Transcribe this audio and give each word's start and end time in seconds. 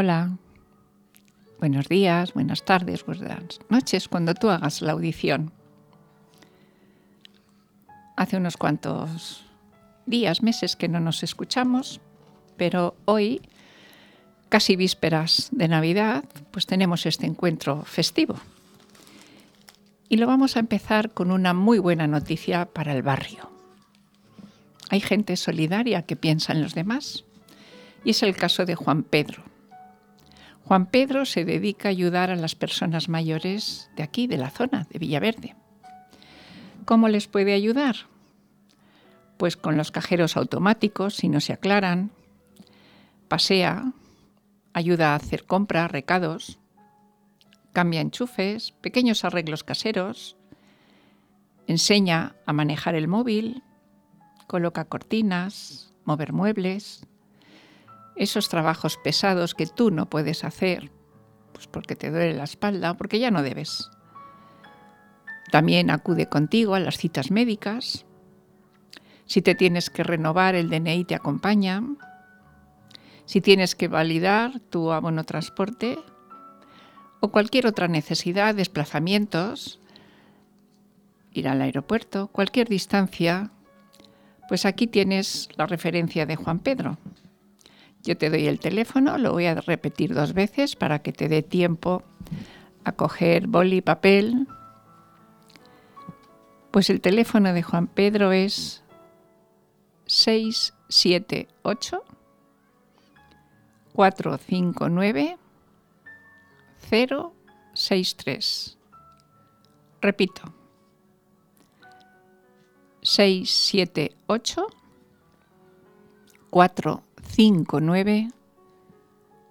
Hola, 0.00 0.38
buenos 1.58 1.88
días, 1.88 2.32
buenas 2.32 2.64
tardes, 2.64 3.04
buenas 3.04 3.58
noches 3.68 4.06
cuando 4.06 4.32
tú 4.32 4.48
hagas 4.48 4.80
la 4.80 4.92
audición. 4.92 5.50
Hace 8.16 8.36
unos 8.36 8.56
cuantos 8.56 9.44
días, 10.06 10.40
meses 10.40 10.76
que 10.76 10.86
no 10.86 11.00
nos 11.00 11.24
escuchamos, 11.24 12.00
pero 12.56 12.94
hoy, 13.06 13.42
casi 14.48 14.76
vísperas 14.76 15.48
de 15.50 15.66
Navidad, 15.66 16.22
pues 16.52 16.66
tenemos 16.66 17.04
este 17.04 17.26
encuentro 17.26 17.82
festivo. 17.82 18.36
Y 20.08 20.18
lo 20.18 20.28
vamos 20.28 20.54
a 20.54 20.60
empezar 20.60 21.10
con 21.10 21.32
una 21.32 21.54
muy 21.54 21.80
buena 21.80 22.06
noticia 22.06 22.66
para 22.66 22.92
el 22.92 23.02
barrio. 23.02 23.50
Hay 24.90 25.00
gente 25.00 25.36
solidaria 25.36 26.02
que 26.02 26.14
piensa 26.14 26.52
en 26.52 26.62
los 26.62 26.76
demás 26.76 27.24
y 28.04 28.10
es 28.10 28.22
el 28.22 28.36
caso 28.36 28.64
de 28.64 28.76
Juan 28.76 29.02
Pedro. 29.02 29.57
Juan 30.68 30.84
Pedro 30.84 31.24
se 31.24 31.46
dedica 31.46 31.88
a 31.88 31.92
ayudar 31.92 32.30
a 32.30 32.36
las 32.36 32.54
personas 32.54 33.08
mayores 33.08 33.90
de 33.96 34.02
aquí, 34.02 34.26
de 34.26 34.36
la 34.36 34.50
zona, 34.50 34.86
de 34.90 34.98
Villaverde. 34.98 35.56
¿Cómo 36.84 37.08
les 37.08 37.26
puede 37.26 37.54
ayudar? 37.54 37.96
Pues 39.38 39.56
con 39.56 39.78
los 39.78 39.90
cajeros 39.90 40.36
automáticos, 40.36 41.14
si 41.16 41.30
no 41.30 41.40
se 41.40 41.54
aclaran, 41.54 42.10
pasea, 43.28 43.94
ayuda 44.74 45.12
a 45.12 45.14
hacer 45.14 45.46
compras, 45.46 45.90
recados, 45.90 46.58
cambia 47.72 48.02
enchufes, 48.02 48.72
pequeños 48.72 49.24
arreglos 49.24 49.64
caseros, 49.64 50.36
enseña 51.66 52.36
a 52.44 52.52
manejar 52.52 52.94
el 52.94 53.08
móvil, 53.08 53.62
coloca 54.46 54.84
cortinas, 54.84 55.94
mover 56.04 56.34
muebles, 56.34 57.07
esos 58.18 58.48
trabajos 58.48 58.98
pesados 59.02 59.54
que 59.54 59.66
tú 59.66 59.90
no 59.90 60.10
puedes 60.10 60.44
hacer, 60.44 60.90
pues 61.52 61.66
porque 61.66 61.96
te 61.96 62.10
duele 62.10 62.34
la 62.34 62.44
espalda 62.44 62.90
o 62.90 62.96
porque 62.96 63.18
ya 63.18 63.30
no 63.30 63.42
debes. 63.42 63.90
También 65.50 65.90
acude 65.90 66.28
contigo 66.28 66.74
a 66.74 66.80
las 66.80 66.98
citas 66.98 67.30
médicas. 67.30 68.04
Si 69.26 69.40
te 69.40 69.54
tienes 69.54 69.88
que 69.88 70.02
renovar 70.02 70.54
el 70.54 70.68
DNI 70.68 71.04
te 71.04 71.14
acompaña. 71.14 71.82
Si 73.24 73.40
tienes 73.40 73.74
que 73.74 73.88
validar 73.88 74.60
tu 74.60 74.92
abono 74.92 75.24
transporte 75.24 75.98
o 77.20 77.30
cualquier 77.30 77.66
otra 77.66 77.88
necesidad, 77.88 78.54
desplazamientos, 78.54 79.80
ir 81.32 81.48
al 81.48 81.60
aeropuerto, 81.62 82.28
cualquier 82.28 82.68
distancia, 82.68 83.50
pues 84.48 84.64
aquí 84.64 84.86
tienes 84.86 85.48
la 85.56 85.66
referencia 85.66 86.26
de 86.26 86.36
Juan 86.36 86.58
Pedro. 86.58 86.98
Yo 88.08 88.16
te 88.16 88.30
doy 88.30 88.48
el 88.48 88.58
teléfono, 88.58 89.18
lo 89.18 89.32
voy 89.32 89.44
a 89.44 89.56
repetir 89.56 90.14
dos 90.14 90.32
veces 90.32 90.76
para 90.76 91.00
que 91.00 91.12
te 91.12 91.28
dé 91.28 91.42
tiempo 91.42 92.02
a 92.82 92.92
coger 92.92 93.48
boli 93.48 93.76
y 93.76 93.80
papel. 93.82 94.46
Pues 96.70 96.88
el 96.88 97.02
teléfono 97.02 97.52
de 97.52 97.62
Juan 97.62 97.86
Pedro 97.86 98.32
es 98.32 98.82
678 100.06 102.02
459 103.92 105.36
063. 107.74 108.78
Repito, 110.00 110.54
678 113.02 114.66
459 116.48 117.07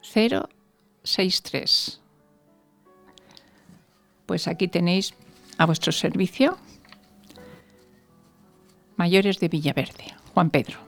063. 0.01 2.01
Pues 4.25 4.47
aquí 4.47 4.67
tenéis 4.67 5.13
a 5.57 5.65
vuestro 5.65 5.91
servicio 5.91 6.57
mayores 8.97 9.39
de 9.39 9.47
Villaverde, 9.47 10.13
Juan 10.33 10.49
Pedro. 10.49 10.79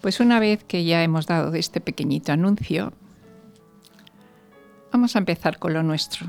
Pues 0.00 0.20
una 0.20 0.40
vez 0.40 0.64
que 0.64 0.84
ya 0.84 1.02
hemos 1.02 1.26
dado 1.26 1.54
este 1.54 1.80
pequeñito 1.80 2.32
anuncio, 2.32 2.92
vamos 4.92 5.14
a 5.14 5.18
empezar 5.18 5.58
con 5.58 5.74
lo 5.74 5.82
nuestro. 5.82 6.26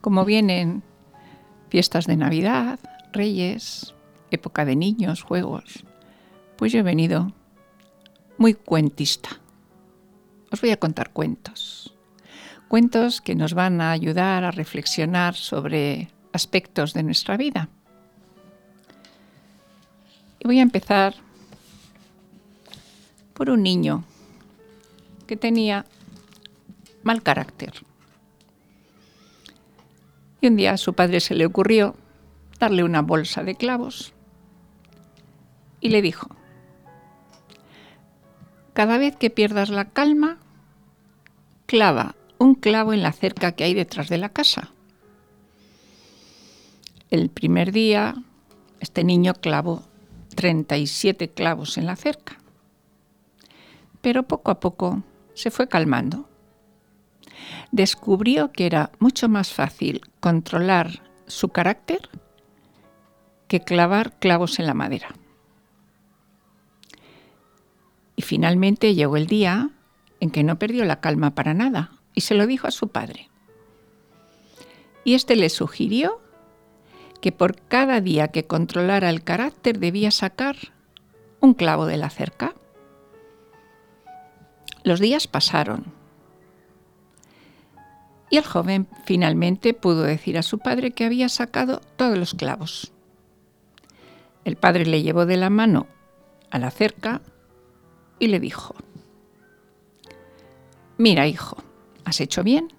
Como 0.00 0.24
vienen 0.24 0.82
fiestas 1.68 2.06
de 2.06 2.16
Navidad, 2.16 2.78
Reyes, 3.12 3.94
época 4.30 4.64
de 4.64 4.76
niños, 4.76 5.22
juegos, 5.22 5.84
pues 6.62 6.70
yo 6.70 6.78
he 6.78 6.84
venido 6.84 7.32
muy 8.38 8.54
cuentista. 8.54 9.30
Os 10.52 10.60
voy 10.60 10.70
a 10.70 10.76
contar 10.76 11.10
cuentos. 11.10 11.92
Cuentos 12.68 13.20
que 13.20 13.34
nos 13.34 13.52
van 13.52 13.80
a 13.80 13.90
ayudar 13.90 14.44
a 14.44 14.52
reflexionar 14.52 15.34
sobre 15.34 16.08
aspectos 16.32 16.94
de 16.94 17.02
nuestra 17.02 17.36
vida. 17.36 17.68
Y 20.38 20.46
voy 20.46 20.60
a 20.60 20.62
empezar 20.62 21.16
por 23.34 23.50
un 23.50 23.64
niño 23.64 24.04
que 25.26 25.36
tenía 25.36 25.84
mal 27.02 27.24
carácter. 27.24 27.72
Y 30.40 30.46
un 30.46 30.54
día 30.54 30.74
a 30.74 30.76
su 30.76 30.94
padre 30.94 31.18
se 31.18 31.34
le 31.34 31.44
ocurrió 31.44 31.96
darle 32.60 32.84
una 32.84 33.02
bolsa 33.02 33.42
de 33.42 33.56
clavos 33.56 34.12
y 35.80 35.88
le 35.88 36.00
dijo, 36.02 36.28
cada 38.72 38.98
vez 38.98 39.16
que 39.16 39.30
pierdas 39.30 39.68
la 39.68 39.86
calma, 39.86 40.38
clava 41.66 42.14
un 42.38 42.54
clavo 42.54 42.92
en 42.92 43.02
la 43.02 43.12
cerca 43.12 43.52
que 43.52 43.64
hay 43.64 43.74
detrás 43.74 44.08
de 44.08 44.18
la 44.18 44.30
casa. 44.30 44.72
El 47.10 47.28
primer 47.28 47.72
día, 47.72 48.14
este 48.80 49.04
niño 49.04 49.34
clavó 49.34 49.84
37 50.34 51.30
clavos 51.30 51.76
en 51.78 51.86
la 51.86 51.96
cerca, 51.96 52.38
pero 54.00 54.22
poco 54.24 54.50
a 54.50 54.60
poco 54.60 55.02
se 55.34 55.50
fue 55.50 55.68
calmando 55.68 56.28
descubrió 57.72 58.52
que 58.52 58.66
era 58.66 58.92
mucho 58.98 59.28
más 59.28 59.52
fácil 59.52 60.02
controlar 60.20 61.02
su 61.26 61.48
carácter 61.48 62.08
que 63.48 63.60
clavar 63.60 64.18
clavos 64.18 64.58
en 64.58 64.66
la 64.66 64.74
madera. 64.74 65.08
Finalmente 68.22 68.94
llegó 68.94 69.16
el 69.16 69.26
día 69.26 69.70
en 70.20 70.30
que 70.30 70.44
no 70.44 70.58
perdió 70.58 70.84
la 70.84 71.00
calma 71.00 71.34
para 71.34 71.54
nada 71.54 71.90
y 72.14 72.20
se 72.20 72.34
lo 72.34 72.46
dijo 72.46 72.68
a 72.68 72.70
su 72.70 72.88
padre. 72.88 73.28
Y 75.04 75.14
éste 75.14 75.34
le 75.34 75.50
sugirió 75.50 76.20
que 77.20 77.32
por 77.32 77.60
cada 77.62 78.00
día 78.00 78.28
que 78.28 78.46
controlara 78.46 79.10
el 79.10 79.24
carácter 79.24 79.80
debía 79.80 80.12
sacar 80.12 80.56
un 81.40 81.54
clavo 81.54 81.86
de 81.86 81.96
la 81.96 82.10
cerca. 82.10 82.54
Los 84.84 85.00
días 85.00 85.26
pasaron 85.26 85.92
y 88.30 88.36
el 88.36 88.44
joven 88.44 88.86
finalmente 89.04 89.74
pudo 89.74 90.04
decir 90.04 90.38
a 90.38 90.42
su 90.42 90.60
padre 90.60 90.92
que 90.92 91.04
había 91.04 91.28
sacado 91.28 91.80
todos 91.96 92.16
los 92.16 92.34
clavos. 92.34 92.92
El 94.44 94.56
padre 94.56 94.86
le 94.86 95.02
llevó 95.02 95.26
de 95.26 95.36
la 95.36 95.50
mano 95.50 95.88
a 96.50 96.58
la 96.58 96.70
cerca 96.70 97.20
y 98.22 98.28
le 98.28 98.38
dijo, 98.38 98.76
Mira, 100.96 101.26
hijo, 101.26 101.56
has 102.04 102.20
hecho 102.20 102.44
bien, 102.44 102.72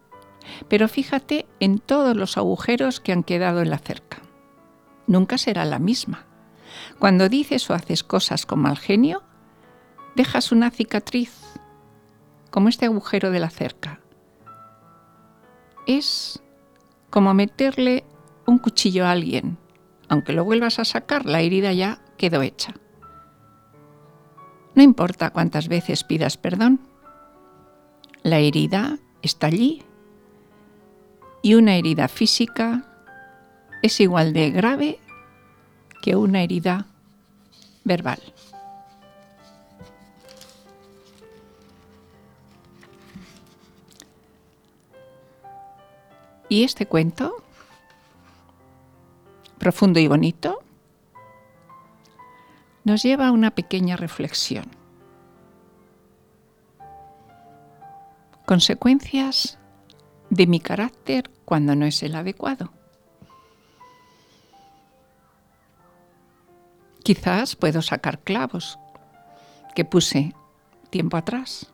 pero 0.69 0.87
fíjate 0.87 1.45
en 1.59 1.79
todos 1.79 2.15
los 2.15 2.37
agujeros 2.37 3.01
que 3.01 3.11
han 3.11 3.23
quedado 3.23 3.61
en 3.61 3.69
la 3.69 3.77
cerca. 3.77 4.21
Nunca 5.05 5.37
será 5.37 5.65
la 5.65 5.79
misma. 5.79 6.25
Cuando 6.97 7.27
dices 7.27 7.69
o 7.69 7.73
haces 7.73 8.05
cosas 8.05 8.45
con 8.45 8.59
mal 8.59 8.77
genio, 8.77 9.21
dejas 10.15 10.53
una 10.53 10.71
cicatriz, 10.71 11.37
como 12.49 12.69
este 12.69 12.85
agujero 12.85 13.29
de 13.29 13.39
la 13.39 13.49
cerca, 13.49 13.99
es 15.87 16.41
como 17.09 17.33
meterle 17.33 18.05
un 18.45 18.59
cuchillo 18.59 19.05
a 19.05 19.11
alguien. 19.11 19.57
Aunque 20.07 20.31
lo 20.31 20.45
vuelvas 20.45 20.79
a 20.79 20.85
sacar, 20.85 21.25
la 21.25 21.41
herida 21.41 21.73
ya 21.73 21.99
quedó 22.15 22.41
hecha. 22.43 22.75
No 24.75 24.81
importa 24.81 25.29
cuántas 25.29 25.67
veces 25.67 26.03
pidas 26.03 26.37
perdón, 26.37 26.79
la 28.23 28.39
herida 28.39 28.97
está 29.21 29.47
allí 29.47 29.83
y 31.41 31.55
una 31.55 31.75
herida 31.75 32.07
física 32.07 32.85
es 33.81 33.99
igual 33.99 34.33
de 34.33 34.49
grave 34.49 34.99
que 36.01 36.15
una 36.15 36.41
herida 36.41 36.87
verbal. 37.83 38.19
Y 46.49 46.63
este 46.63 46.85
cuento, 46.85 47.43
profundo 49.57 49.99
y 49.99 50.07
bonito, 50.07 50.62
nos 52.83 53.03
lleva 53.03 53.27
a 53.27 53.31
una 53.31 53.51
pequeña 53.51 53.95
reflexión. 53.95 54.83
consecuencias 58.45 59.57
de 60.29 60.47
mi 60.47 60.59
carácter 60.59 61.29
cuando 61.45 61.75
no 61.75 61.85
es 61.85 62.03
el 62.03 62.15
adecuado. 62.15 62.71
Quizás 67.03 67.55
puedo 67.55 67.81
sacar 67.81 68.19
clavos 68.19 68.79
que 69.75 69.85
puse 69.85 70.33
tiempo 70.89 71.17
atrás, 71.17 71.73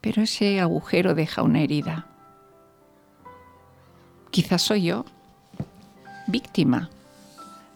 pero 0.00 0.22
ese 0.22 0.60
agujero 0.60 1.14
deja 1.14 1.42
una 1.42 1.60
herida. 1.60 2.06
Quizás 4.30 4.62
soy 4.62 4.84
yo 4.84 5.04
víctima 6.26 6.90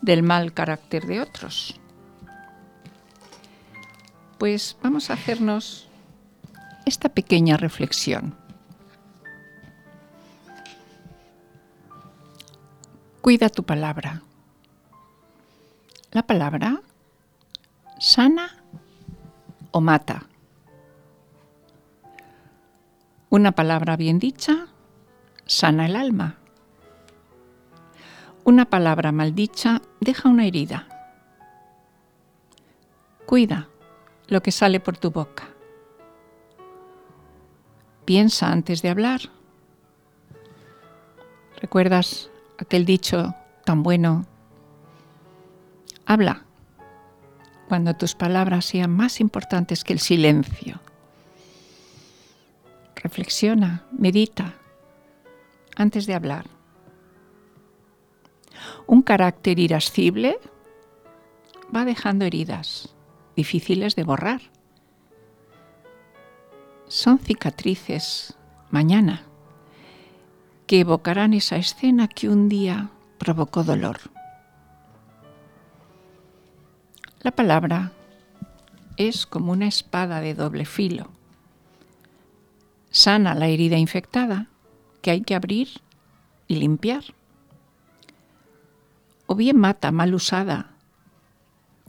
del 0.07 0.23
mal 0.23 0.53
carácter 0.53 1.05
de 1.05 1.21
otros. 1.21 1.75
Pues 4.39 4.77
vamos 4.81 5.11
a 5.11 5.15
hacernos 5.15 5.89
esta 6.85 7.09
pequeña 7.09 7.57
reflexión. 7.57 8.37
Cuida 13.21 13.49
tu 13.49 13.65
palabra. 13.65 14.23
La 16.13 16.23
palabra 16.23 16.81
sana 17.99 18.63
o 19.73 19.81
mata. 19.81 20.27
Una 23.29 23.51
palabra 23.51 23.97
bien 23.97 24.21
dicha 24.21 24.69
sana 25.47 25.87
el 25.87 25.97
alma. 25.97 26.37
Una 28.47 28.67
palabra 28.67 29.11
maldicha 29.11 29.83
deja 30.01 30.29
una 30.29 30.47
herida. 30.47 30.87
Cuida 33.27 33.67
lo 34.29 34.41
que 34.41 34.53
sale 34.53 34.79
por 34.79 34.97
tu 34.97 35.11
boca. 35.11 35.49
Piensa 38.05 38.53
antes 38.53 38.83
de 38.83 38.91
hablar. 38.91 39.21
¿Recuerdas 41.61 42.31
aquel 42.57 42.85
dicho 42.85 43.35
tan 43.65 43.83
bueno? 43.83 44.27
Habla 46.07 46.45
cuando 47.67 47.97
tus 47.97 48.15
palabras 48.15 48.65
sean 48.65 48.93
más 48.93 49.21
importantes 49.21 49.83
que 49.83 49.93
el 49.93 49.99
silencio. 49.99 50.81
Reflexiona, 52.95 53.87
medita 53.91 54.55
antes 55.75 56.07
de 56.07 56.15
hablar. 56.15 56.56
Un 58.87 59.03
carácter 59.03 59.59
irascible 59.59 60.39
va 61.75 61.85
dejando 61.85 62.25
heridas 62.25 62.95
difíciles 63.35 63.97
de 63.97 64.05
borrar. 64.05 64.41
Son 66.89 67.19
cicatrices 67.19 68.37
mañana 68.71 69.23
que 70.67 70.81
evocarán 70.81 71.35
esa 71.35 71.57
escena 71.57 72.09
que 72.09 72.29
un 72.29 72.49
día 72.49 72.91
provocó 73.19 73.65
dolor. 73.65 73.99
La 77.23 77.33
palabra 77.33 77.93
es 78.97 79.27
como 79.27 79.53
una 79.53 79.67
espada 79.67 80.21
de 80.21 80.35
doble 80.35 80.65
filo. 80.65 81.11
Sana 82.91 83.35
la 83.35 83.49
herida 83.49 83.77
infectada 83.77 84.49
que 85.03 85.11
hay 85.11 85.23
que 85.23 85.35
abrir 85.35 85.69
y 86.49 86.57
limpiar. 86.57 87.03
O 89.27 89.35
bien 89.35 89.59
mata 89.59 89.91
mal 89.91 90.15
usada, 90.15 90.71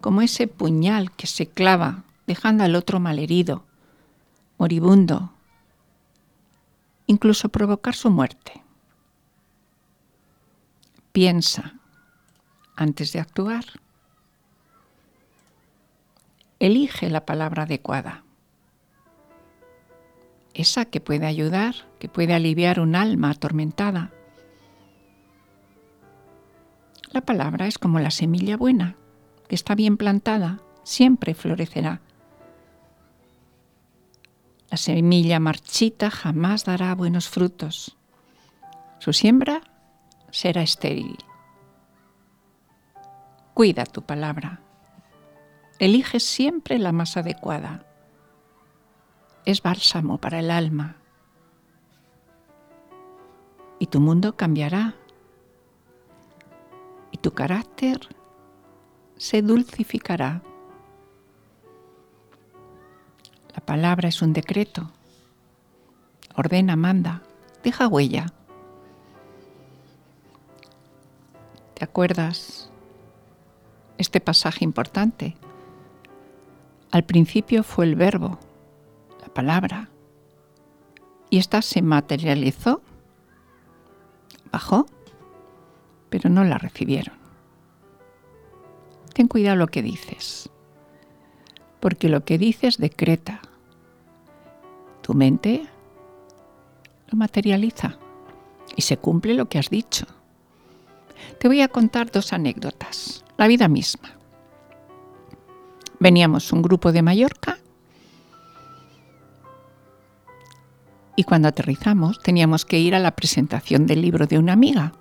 como 0.01 0.21
ese 0.21 0.47
puñal 0.47 1.11
que 1.11 1.27
se 1.27 1.47
clava 1.47 2.03
dejando 2.25 2.63
al 2.63 2.75
otro 2.75 2.99
malherido, 2.99 3.63
moribundo, 4.57 5.31
incluso 7.05 7.49
provocar 7.49 7.95
su 7.95 8.09
muerte. 8.09 8.61
Piensa 11.11 11.73
antes 12.75 13.11
de 13.11 13.19
actuar. 13.19 13.65
Elige 16.59 17.09
la 17.09 17.25
palabra 17.25 17.63
adecuada. 17.63 18.23
Esa 20.53 20.85
que 20.85 21.01
puede 21.01 21.25
ayudar, 21.25 21.75
que 21.99 22.09
puede 22.09 22.33
aliviar 22.33 22.79
un 22.79 22.95
alma 22.95 23.31
atormentada. 23.31 24.11
La 27.11 27.21
palabra 27.21 27.67
es 27.67 27.77
como 27.77 27.99
la 27.99 28.11
semilla 28.11 28.57
buena, 28.57 28.95
que 29.47 29.55
está 29.55 29.75
bien 29.75 29.97
plantada, 29.97 30.59
siempre 30.83 31.33
florecerá. 31.33 32.01
La 34.69 34.77
semilla 34.77 35.39
marchita 35.39 36.11
jamás 36.11 36.65
dará 36.65 36.93
buenos 36.95 37.29
frutos. 37.29 37.97
Su 38.99 39.13
siembra 39.13 39.61
será 40.31 40.61
estéril. 40.61 41.17
Cuida 43.53 43.85
tu 43.85 44.03
palabra 44.03 44.61
Elige 45.79 46.19
siempre 46.19 46.79
la 46.79 46.91
más 46.91 47.17
adecuada. 47.17 47.85
Es 49.45 49.61
bálsamo 49.61 50.17
para 50.17 50.39
el 50.39 50.49
alma. 50.49 50.95
Y 53.77 53.85
tu 53.85 53.99
mundo 53.99 54.35
cambiará. 54.35 54.95
Tu 57.21 57.33
carácter 57.33 57.99
se 59.17 59.41
dulcificará. 59.41 60.41
La 63.53 63.65
palabra 63.65 64.07
es 64.07 64.21
un 64.21 64.33
decreto. 64.33 64.91
Ordena, 66.35 66.75
manda, 66.75 67.23
deja 67.63 67.87
huella. 67.87 68.27
¿Te 71.73 71.83
acuerdas 71.83 72.69
este 73.97 74.21
pasaje 74.21 74.63
importante? 74.63 75.35
Al 76.91 77.03
principio 77.03 77.63
fue 77.63 77.85
el 77.85 77.95
verbo, 77.95 78.39
la 79.21 79.33
palabra, 79.33 79.89
y 81.29 81.39
ésta 81.39 81.61
se 81.61 81.81
materializó, 81.81 82.81
bajó, 84.51 84.85
pero 86.09 86.29
no 86.29 86.43
la 86.43 86.57
recibieron. 86.57 87.15
Ten 89.13 89.27
cuidado 89.27 89.55
lo 89.55 89.67
que 89.67 89.81
dices, 89.81 90.49
porque 91.79 92.09
lo 92.09 92.23
que 92.23 92.37
dices 92.37 92.77
decreta. 92.77 93.41
Tu 95.01 95.13
mente 95.13 95.65
lo 97.07 97.17
materializa 97.17 97.97
y 98.75 98.81
se 98.81 98.97
cumple 98.97 99.33
lo 99.33 99.47
que 99.47 99.57
has 99.57 99.69
dicho. 99.69 100.05
Te 101.39 101.47
voy 101.47 101.61
a 101.61 101.67
contar 101.67 102.11
dos 102.11 102.33
anécdotas, 102.33 103.23
la 103.37 103.47
vida 103.47 103.67
misma. 103.67 104.11
Veníamos 105.99 106.51
un 106.51 106.61
grupo 106.61 106.91
de 106.91 107.01
Mallorca 107.01 107.57
y 111.15 111.23
cuando 111.23 111.47
aterrizamos 111.47 112.19
teníamos 112.19 112.65
que 112.65 112.79
ir 112.79 112.93
a 112.93 112.99
la 112.99 113.15
presentación 113.15 113.87
del 113.87 114.01
libro 114.03 114.27
de 114.27 114.37
una 114.37 114.53
amiga. 114.53 114.93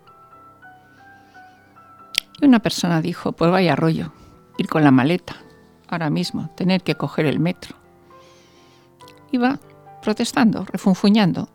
Y 2.40 2.47
una 2.47 2.61
persona 2.61 3.00
dijo, 3.00 3.33
pues 3.33 3.50
vaya 3.50 3.76
rollo, 3.76 4.12
ir 4.59 4.69
con 4.69 4.85
la 4.85 4.90
maleta, 4.90 5.37
ahora 5.88 6.11
mismo, 6.11 6.50
tener 6.57 6.83
que 6.83 6.95
coger 6.95 7.26
el 7.26 7.40
metro. 7.40 7.76
Iba 9.33 9.59
protestando, 10.02 10.64
refunfuñando. 10.64 11.49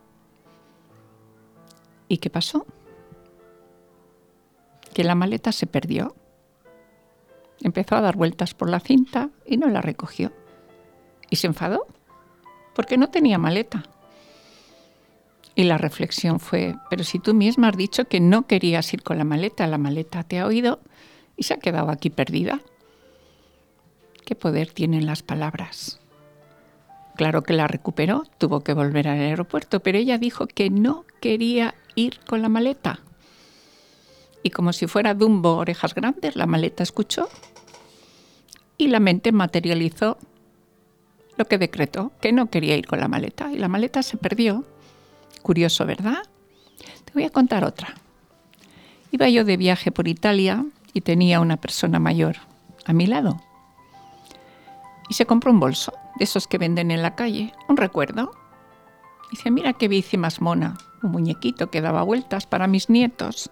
¿Y 2.08 2.18
qué 2.18 2.30
pasó? 2.30 2.66
Que 4.92 5.04
la 5.04 5.14
maleta 5.14 5.52
se 5.52 5.66
perdió. 5.66 6.14
Empezó 7.62 7.96
a 7.96 8.00
dar 8.00 8.16
vueltas 8.16 8.54
por 8.54 8.68
la 8.68 8.80
cinta 8.80 9.30
y 9.46 9.56
no 9.56 9.68
la 9.68 9.80
recogió. 9.80 10.32
Y 11.30 11.36
se 11.36 11.46
enfadó 11.46 11.86
porque 12.74 12.98
no 12.98 13.08
tenía 13.08 13.38
maleta. 13.38 13.84
Y 15.54 15.64
la 15.64 15.76
reflexión 15.76 16.40
fue, 16.40 16.76
pero 16.88 17.04
si 17.04 17.18
tú 17.18 17.34
misma 17.34 17.68
has 17.68 17.76
dicho 17.76 18.06
que 18.06 18.20
no 18.20 18.46
querías 18.46 18.92
ir 18.94 19.02
con 19.02 19.18
la 19.18 19.24
maleta, 19.24 19.66
la 19.66 19.78
maleta 19.78 20.22
te 20.22 20.38
ha 20.38 20.46
oído 20.46 20.80
y 21.36 21.42
se 21.42 21.54
ha 21.54 21.58
quedado 21.58 21.90
aquí 21.90 22.08
perdida. 22.08 22.60
¿Qué 24.24 24.34
poder 24.34 24.72
tienen 24.72 25.04
las 25.04 25.22
palabras? 25.22 26.00
Claro 27.16 27.42
que 27.42 27.52
la 27.52 27.68
recuperó, 27.68 28.24
tuvo 28.38 28.60
que 28.60 28.72
volver 28.72 29.08
al 29.08 29.18
aeropuerto, 29.18 29.80
pero 29.80 29.98
ella 29.98 30.16
dijo 30.16 30.46
que 30.46 30.70
no 30.70 31.04
quería 31.20 31.74
ir 31.94 32.20
con 32.20 32.40
la 32.40 32.48
maleta. 32.48 33.00
Y 34.42 34.50
como 34.50 34.72
si 34.72 34.86
fuera 34.86 35.14
Dumbo 35.14 35.56
orejas 35.56 35.94
grandes, 35.94 36.36
la 36.36 36.46
maleta 36.46 36.82
escuchó 36.82 37.28
y 38.78 38.88
la 38.88 39.00
mente 39.00 39.30
materializó 39.32 40.18
lo 41.36 41.46
que 41.46 41.58
decretó, 41.58 42.12
que 42.20 42.32
no 42.32 42.50
quería 42.50 42.76
ir 42.76 42.86
con 42.86 43.00
la 43.00 43.08
maleta 43.08 43.52
y 43.52 43.58
la 43.58 43.68
maleta 43.68 44.02
se 44.02 44.16
perdió. 44.16 44.64
Curioso, 45.42 45.84
¿verdad? 45.86 46.22
Te 47.04 47.12
voy 47.14 47.24
a 47.24 47.30
contar 47.30 47.64
otra. 47.64 47.94
Iba 49.10 49.28
yo 49.28 49.44
de 49.44 49.56
viaje 49.56 49.90
por 49.92 50.08
Italia 50.08 50.64
y 50.92 51.02
tenía 51.02 51.40
una 51.40 51.56
persona 51.56 51.98
mayor 51.98 52.36
a 52.86 52.92
mi 52.92 53.06
lado. 53.06 53.40
Y 55.08 55.14
se 55.14 55.26
compró 55.26 55.50
un 55.50 55.60
bolso 55.60 55.92
de 56.18 56.24
esos 56.24 56.46
que 56.46 56.58
venden 56.58 56.90
en 56.90 57.02
la 57.02 57.14
calle, 57.14 57.52
un 57.68 57.76
recuerdo. 57.76 58.32
Dice, 59.30 59.50
mira 59.50 59.72
qué 59.72 59.88
bici 59.88 60.16
más 60.16 60.40
mona, 60.40 60.78
un 61.02 61.10
muñequito 61.10 61.70
que 61.70 61.80
daba 61.80 62.02
vueltas 62.02 62.46
para 62.46 62.66
mis 62.66 62.88
nietos. 62.88 63.50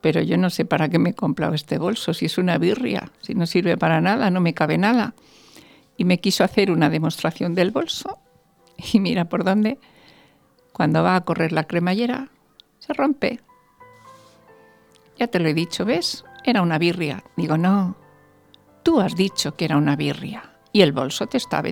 Pero 0.00 0.20
yo 0.20 0.36
no 0.36 0.50
sé 0.50 0.64
para 0.64 0.88
qué 0.88 0.98
me 0.98 1.10
he 1.10 1.14
comprado 1.14 1.54
este 1.54 1.78
bolso, 1.78 2.14
si 2.14 2.26
es 2.26 2.38
una 2.38 2.58
birria, 2.58 3.10
si 3.20 3.34
no 3.34 3.46
sirve 3.46 3.76
para 3.76 4.00
nada, 4.00 4.30
no 4.30 4.40
me 4.40 4.54
cabe 4.54 4.78
nada. 4.78 5.14
Y 5.96 6.04
me 6.04 6.20
quiso 6.20 6.44
hacer 6.44 6.70
una 6.70 6.90
demostración 6.90 7.54
del 7.54 7.70
bolso. 7.70 8.18
Y 8.92 9.00
mira 9.00 9.24
por 9.24 9.42
dónde, 9.42 9.78
cuando 10.78 11.02
va 11.02 11.16
a 11.16 11.24
correr 11.24 11.50
la 11.50 11.64
cremallera, 11.64 12.28
se 12.78 12.92
rompe. 12.92 13.40
Ya 15.18 15.26
te 15.26 15.40
lo 15.40 15.48
he 15.48 15.52
dicho, 15.52 15.84
¿ves? 15.84 16.24
Era 16.44 16.62
una 16.62 16.78
birria. 16.78 17.24
Digo, 17.36 17.58
no, 17.58 17.96
tú 18.84 19.00
has 19.00 19.16
dicho 19.16 19.56
que 19.56 19.64
era 19.64 19.76
una 19.76 19.96
birria. 19.96 20.52
Y 20.72 20.82
el 20.82 20.92
bolso 20.92 21.26
te 21.26 21.36
está 21.36 21.64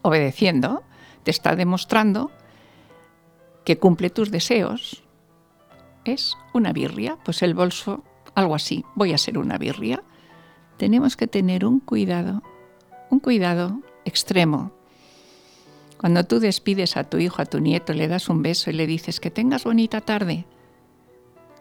obedeciendo, 0.00 0.82
te 1.24 1.30
está 1.30 1.56
demostrando 1.56 2.30
que 3.66 3.78
cumple 3.78 4.08
tus 4.08 4.30
deseos. 4.30 5.04
Es 6.06 6.34
una 6.54 6.72
birria, 6.72 7.18
pues 7.22 7.42
el 7.42 7.52
bolso, 7.52 8.02
algo 8.34 8.54
así, 8.54 8.82
voy 8.94 9.12
a 9.12 9.18
ser 9.18 9.36
una 9.36 9.58
birria. 9.58 10.02
Tenemos 10.78 11.18
que 11.18 11.26
tener 11.26 11.66
un 11.66 11.80
cuidado, 11.80 12.42
un 13.10 13.20
cuidado 13.20 13.82
extremo. 14.06 14.72
Cuando 15.98 16.24
tú 16.24 16.38
despides 16.38 16.96
a 16.96 17.04
tu 17.04 17.18
hijo, 17.18 17.42
a 17.42 17.46
tu 17.46 17.60
nieto, 17.60 17.92
le 17.92 18.06
das 18.06 18.28
un 18.28 18.42
beso 18.42 18.70
y 18.70 18.74
le 18.74 18.86
dices 18.86 19.18
que 19.18 19.30
tengas 19.30 19.64
bonita 19.64 20.00
tarde, 20.00 20.46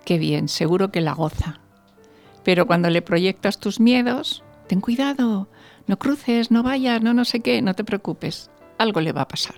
qué 0.06 0.20
bien, 0.20 0.48
seguro 0.48 0.92
que 0.92 1.02
la 1.02 1.14
goza. 1.14 1.60
Pero 2.44 2.68
cuando 2.68 2.90
le 2.90 3.02
proyectas 3.02 3.60
tus 3.60 3.80
miedos, 3.80 4.44
ten 4.68 4.80
cuidado, 4.80 5.50
no 5.88 5.98
cruces, 5.98 6.52
no 6.52 6.62
vayas, 6.62 7.02
no 7.02 7.14
no 7.14 7.26
sé 7.26 7.40
qué, 7.40 7.62
no 7.62 7.74
te 7.74 7.84
preocupes, 7.84 8.52
algo 8.78 9.02
le 9.02 9.12
va 9.12 9.22
a 9.22 9.28
pasar, 9.28 9.56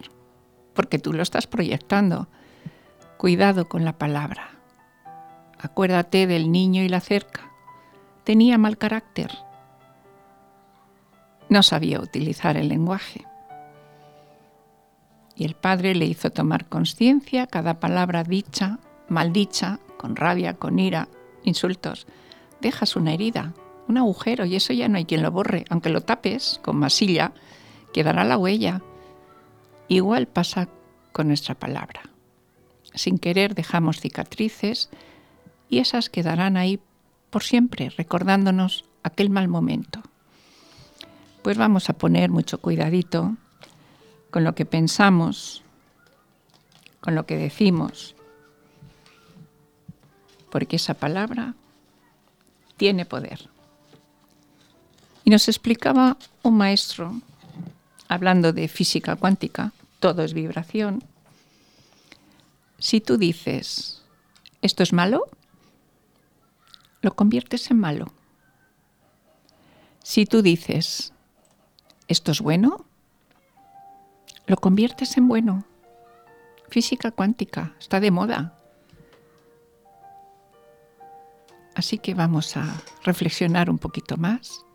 porque 0.74 0.98
tú 0.98 1.12
lo 1.12 1.24
estás 1.24 1.46
proyectando. 1.46 2.30
Cuidado 3.18 3.68
con 3.68 3.84
la 3.84 3.98
palabra. 3.98 4.52
Acuérdate 5.60 6.26
del 6.26 6.54
niño 6.54 6.84
y 6.84 6.88
la 6.88 7.02
cerca. 7.02 7.52
Tenía 8.24 8.58
mal 8.58 8.78
carácter. 8.78 9.30
No 11.50 11.64
sabía 11.64 12.00
utilizar 12.00 12.56
el 12.56 12.70
lenguaje. 12.70 13.26
Y 15.40 15.46
el 15.46 15.56
padre 15.56 15.96
le 15.96 16.06
hizo 16.06 16.32
tomar 16.32 16.68
conciencia 16.68 17.48
cada 17.48 17.80
palabra 17.80 18.26
dicha, 18.26 18.78
maldicha, 19.08 19.80
con 19.96 20.18
rabia, 20.18 20.56
con 20.56 20.80
ira, 20.80 21.08
insultos. 21.46 22.08
Dejas 22.60 22.98
una 22.98 23.14
herida, 23.14 23.54
un 23.88 23.98
agujero 23.98 24.44
y 24.44 24.58
eso 24.58 24.74
ya 24.74 24.90
no 24.90 24.98
hay 24.98 25.06
quien 25.06 25.24
lo 25.24 25.32
borre. 25.32 25.64
Aunque 25.70 25.92
lo 25.92 26.02
tapes 26.02 26.60
con 26.62 26.76
masilla, 26.76 27.32
quedará 27.94 28.26
la 28.26 28.38
huella. 28.38 28.82
Igual 29.88 30.28
pasa 30.28 30.68
con 31.14 31.30
nuestra 31.30 31.56
palabra. 31.56 32.02
Sin 32.94 33.18
querer 33.18 33.56
dejamos 33.56 34.02
cicatrices 34.02 34.90
y 35.70 35.80
esas 35.80 36.10
quedarán 36.10 36.58
ahí 36.58 36.82
por 37.30 37.44
siempre, 37.44 37.92
recordándonos 37.92 38.84
aquel 39.04 39.30
mal 39.30 39.48
momento. 39.48 40.02
Pues 41.44 41.58
vamos 41.58 41.90
a 41.90 41.94
poner 41.94 42.30
mucho 42.30 42.60
cuidadito 42.60 43.38
con 44.32 44.44
lo 44.44 44.56
que 44.56 44.66
pensamos, 44.66 45.64
con 47.02 47.16
lo 47.16 47.26
que 47.26 47.38
decimos, 47.38 48.16
porque 50.50 50.76
esa 50.76 50.94
palabra 50.94 51.56
tiene 52.78 53.06
poder. 53.06 53.50
Y 55.24 55.30
nos 55.30 55.48
explicaba 55.48 56.18
un 56.44 56.58
maestro, 56.58 57.22
hablando 58.08 58.54
de 58.54 58.68
física 58.68 59.16
cuántica, 59.16 59.74
todo 60.00 60.24
es 60.24 60.34
vibración, 60.34 61.04
si 62.80 63.02
tú 63.02 63.18
dices, 63.18 64.02
esto 64.62 64.84
es 64.84 64.94
malo, 64.94 65.30
lo 67.02 67.16
conviertes 67.16 67.70
en 67.72 67.80
malo. 67.80 68.14
Si 70.02 70.26
tú 70.26 70.42
dices, 70.42 71.14
esto 72.08 72.32
es 72.32 72.40
bueno, 72.40 72.86
lo 74.50 74.58
conviertes 74.58 75.16
en 75.16 75.28
bueno. 75.28 75.64
Física 76.70 77.12
cuántica, 77.12 77.76
está 77.80 78.00
de 78.00 78.10
moda. 78.10 78.58
Así 81.76 82.00
que 82.00 82.16
vamos 82.16 82.58
a 82.58 82.66
reflexionar 83.04 83.70
un 83.70 83.78
poquito 83.78 84.18
más. 84.18 84.66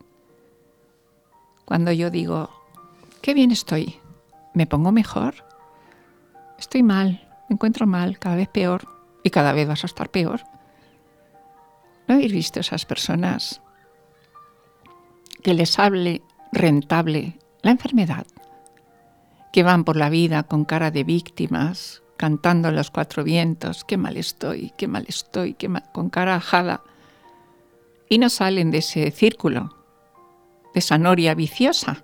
Cuando 1.65 1.91
yo 1.91 2.11
digo, 2.11 2.51
qué 3.21 3.35
bien 3.35 3.51
estoy, 3.51 3.99
¿me 4.55 4.69
pongo 4.69 4.93
mejor? 4.93 5.35
Estoy 6.57 6.85
mal, 6.85 7.29
me 7.49 7.55
encuentro 7.55 7.85
mal, 7.85 8.21
cada 8.21 8.37
vez 8.37 8.49
peor 8.49 8.87
y 9.25 9.31
cada 9.31 9.53
vez 9.53 9.67
vas 9.67 9.83
a 9.83 9.89
estar 9.89 10.09
peor. 10.09 10.43
¿No 12.07 12.15
habéis 12.15 12.33
visto 12.33 12.61
esas 12.61 12.87
personas 12.87 13.61
que 15.43 15.53
les 15.53 15.77
hable 15.81 16.23
rentable 16.53 17.41
la 17.63 17.73
enfermedad? 17.73 18.25
Que 19.55 19.63
van 19.63 19.85
por 19.85 19.95
la 19.95 20.11
vida 20.11 20.43
con 20.43 20.65
cara 20.65 20.91
de 20.91 21.05
víctimas, 21.05 22.03
cantando 22.17 22.73
los 22.73 22.91
cuatro 22.91 23.23
vientos, 23.23 23.85
qué 23.85 23.97
mal 23.97 24.17
estoy, 24.17 24.73
qué 24.77 24.89
mal 24.89 25.05
estoy, 25.07 25.55
qué 25.55 25.71
con 25.93 26.11
cara 26.11 26.35
ajada, 26.35 26.83
y 28.09 28.19
no 28.19 28.31
salen 28.31 28.73
de 28.73 28.79
ese 28.79 29.09
círculo, 29.13 29.77
de 30.73 30.81
esa 30.81 30.99
noria 30.99 31.37
viciosa. 31.37 32.03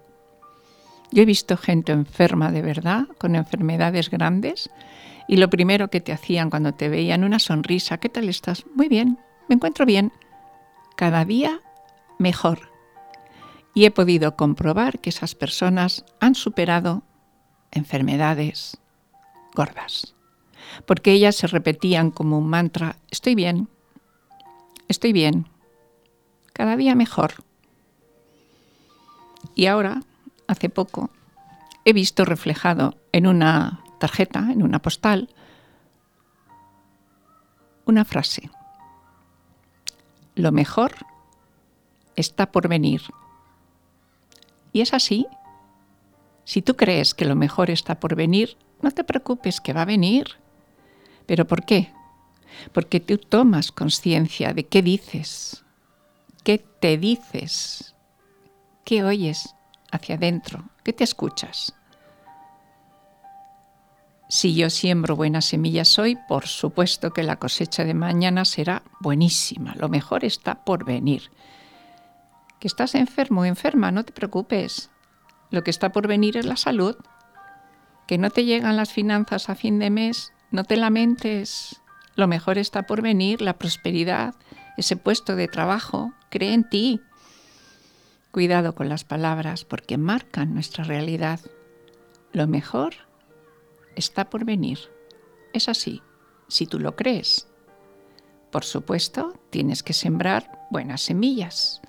Yo 1.11 1.25
he 1.25 1.27
visto 1.27 1.57
gente 1.57 1.91
enferma 1.91 2.53
de 2.53 2.63
verdad, 2.63 3.09
con 3.19 3.35
enfermedades 3.35 4.11
grandes, 4.11 4.71
y 5.27 5.37
lo 5.37 5.51
primero 5.51 5.91
que 5.91 6.01
te 6.01 6.13
hacían 6.13 6.51
cuando 6.51 6.75
te 6.75 6.89
veían 6.89 7.25
una 7.25 7.41
sonrisa, 7.41 7.99
¿qué 7.99 8.09
tal 8.09 8.29
estás? 8.29 8.65
Muy 8.77 8.87
bien, 8.87 9.19
me 9.49 9.57
encuentro 9.57 9.85
bien. 9.85 10.13
Cada 10.95 11.25
día 11.25 11.59
mejor. 12.17 12.71
Y 13.75 13.87
he 13.87 13.91
podido 13.91 14.37
comprobar 14.37 15.01
que 15.01 15.11
esas 15.11 15.35
personas 15.35 16.05
han 16.21 16.37
superado 16.37 17.03
enfermedades 17.71 18.79
gordas. 19.55 20.15
Porque 20.87 21.13
ellas 21.13 21.37
se 21.37 21.47
repetían 21.47 22.11
como 22.11 22.39
un 22.39 22.49
mantra, 22.49 22.97
estoy 23.11 23.35
bien, 23.35 23.69
estoy 24.89 25.13
bien, 25.13 25.49
cada 26.53 26.77
día 26.77 26.95
mejor. 26.95 27.45
Y 29.55 29.67
ahora, 29.67 30.03
hace 30.47 30.69
poco, 30.69 31.11
he 31.85 31.93
visto 31.93 32.25
reflejado 32.25 32.97
en 33.13 33.27
una 33.27 33.83
tarjeta, 33.99 34.49
en 34.53 34.63
una 34.63 34.81
postal, 34.81 35.29
una 37.85 38.05
frase. 38.05 38.51
Lo 40.35 40.53
mejor 40.53 40.93
está 42.17 42.51
por 42.53 42.69
venir. 42.69 43.03
Y 44.73 44.81
es 44.81 44.95
así. 44.95 45.27
Si 46.45 46.63
tú 46.63 46.77
crees 46.77 47.15
que 47.15 47.25
lo 47.25 47.37
mejor 47.37 47.71
está 47.71 48.01
por 48.01 48.17
venir, 48.17 48.57
no 48.83 48.91
te 48.91 49.05
preocupes 49.05 49.61
que 49.61 49.73
va 49.73 49.83
a 49.83 49.87
venir. 49.87 50.37
¿Pero 51.27 51.47
por 51.47 51.65
qué? 51.65 51.93
Porque 52.73 53.01
tú 53.01 53.19
tomas 53.19 53.73
conciencia 53.73 54.53
de 54.53 54.67
qué 54.67 54.83
dices, 54.83 55.65
qué 56.43 56.59
te 56.59 56.99
dices, 56.99 57.95
qué 58.85 59.05
oyes 59.05 59.55
hacia 59.93 60.17
adentro, 60.17 60.65
qué 60.83 60.93
te 60.93 61.05
escuchas. 61.05 61.75
Si 64.29 64.55
yo 64.55 64.71
siembro 64.71 65.17
buenas 65.17 65.47
semillas 65.47 65.99
hoy, 65.99 66.17
por 66.29 66.47
supuesto 66.47 67.13
que 67.13 67.25
la 67.25 67.41
cosecha 67.41 67.85
de 67.85 67.95
mañana 67.95 68.45
será 68.45 68.85
buenísima. 69.01 69.75
Lo 69.75 69.89
mejor 69.89 70.25
está 70.25 70.65
por 70.65 70.85
venir. 70.85 71.33
Que 72.61 72.69
estás 72.69 72.95
enfermo 72.95 73.41
o 73.41 73.45
enferma, 73.45 73.91
no 73.91 74.05
te 74.05 74.13
preocupes. 74.13 74.89
Lo 75.51 75.63
que 75.63 75.71
está 75.71 75.93
por 75.93 76.07
venir 76.07 76.37
es 76.37 76.47
la 76.47 76.57
salud. 76.57 76.97
Que 78.07 78.19
no 78.19 78.31
te 78.31 78.45
llegan 78.45 78.77
las 78.77 78.93
finanzas 78.93 79.49
a 79.49 79.55
fin 79.55 79.79
de 79.79 79.91
mes, 79.91 80.33
no 80.51 80.65
te 80.65 80.77
lamentes. 80.77 81.81
Lo 82.17 82.27
mejor 82.27 82.59
está 82.59 82.83
por 82.83 83.03
venir, 83.03 83.41
la 83.41 83.59
prosperidad, 83.59 84.35
ese 84.77 84.97
puesto 84.97 85.37
de 85.37 85.49
trabajo. 85.49 86.13
Cree 86.31 86.55
en 86.55 86.69
ti. 86.69 87.01
Cuidado 88.31 88.75
con 88.75 88.89
las 88.89 89.05
palabras 89.05 89.65
porque 89.65 89.99
marcan 89.99 90.55
nuestra 90.55 90.85
realidad. 90.85 91.41
Lo 92.33 92.47
mejor 92.47 92.95
está 93.97 94.31
por 94.31 94.45
venir. 94.45 94.79
Es 95.53 95.69
así, 95.69 96.03
si 96.49 96.67
tú 96.67 96.79
lo 96.79 96.95
crees. 96.95 97.49
Por 98.53 98.65
supuesto, 98.65 99.35
tienes 99.51 99.83
que 99.83 99.93
sembrar 99.93 100.67
buenas 100.71 101.03
semillas. 101.03 101.81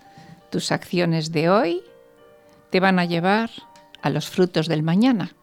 Tus 0.50 0.72
acciones 0.72 1.32
de 1.32 1.50
hoy 1.50 1.84
te 2.72 2.80
van 2.80 3.00
a 3.00 3.06
llevar 3.06 3.52
a 4.02 4.10
los 4.10 4.30
frutos 4.30 4.68
del 4.68 4.82
mañana. 4.82 5.36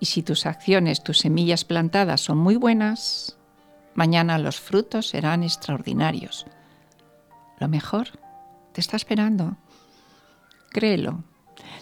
Y 0.00 0.06
si 0.06 0.22
tus 0.22 0.46
acciones, 0.46 1.02
tus 1.02 1.18
semillas 1.18 1.64
plantadas 1.64 2.20
son 2.20 2.38
muy 2.38 2.56
buenas, 2.56 3.38
mañana 3.94 4.38
los 4.38 4.60
frutos 4.60 5.08
serán 5.08 5.44
extraordinarios. 5.44 6.46
Lo 7.58 7.68
mejor 7.68 8.08
te 8.72 8.80
está 8.80 8.96
esperando. 8.96 9.56
Créelo. 10.70 11.22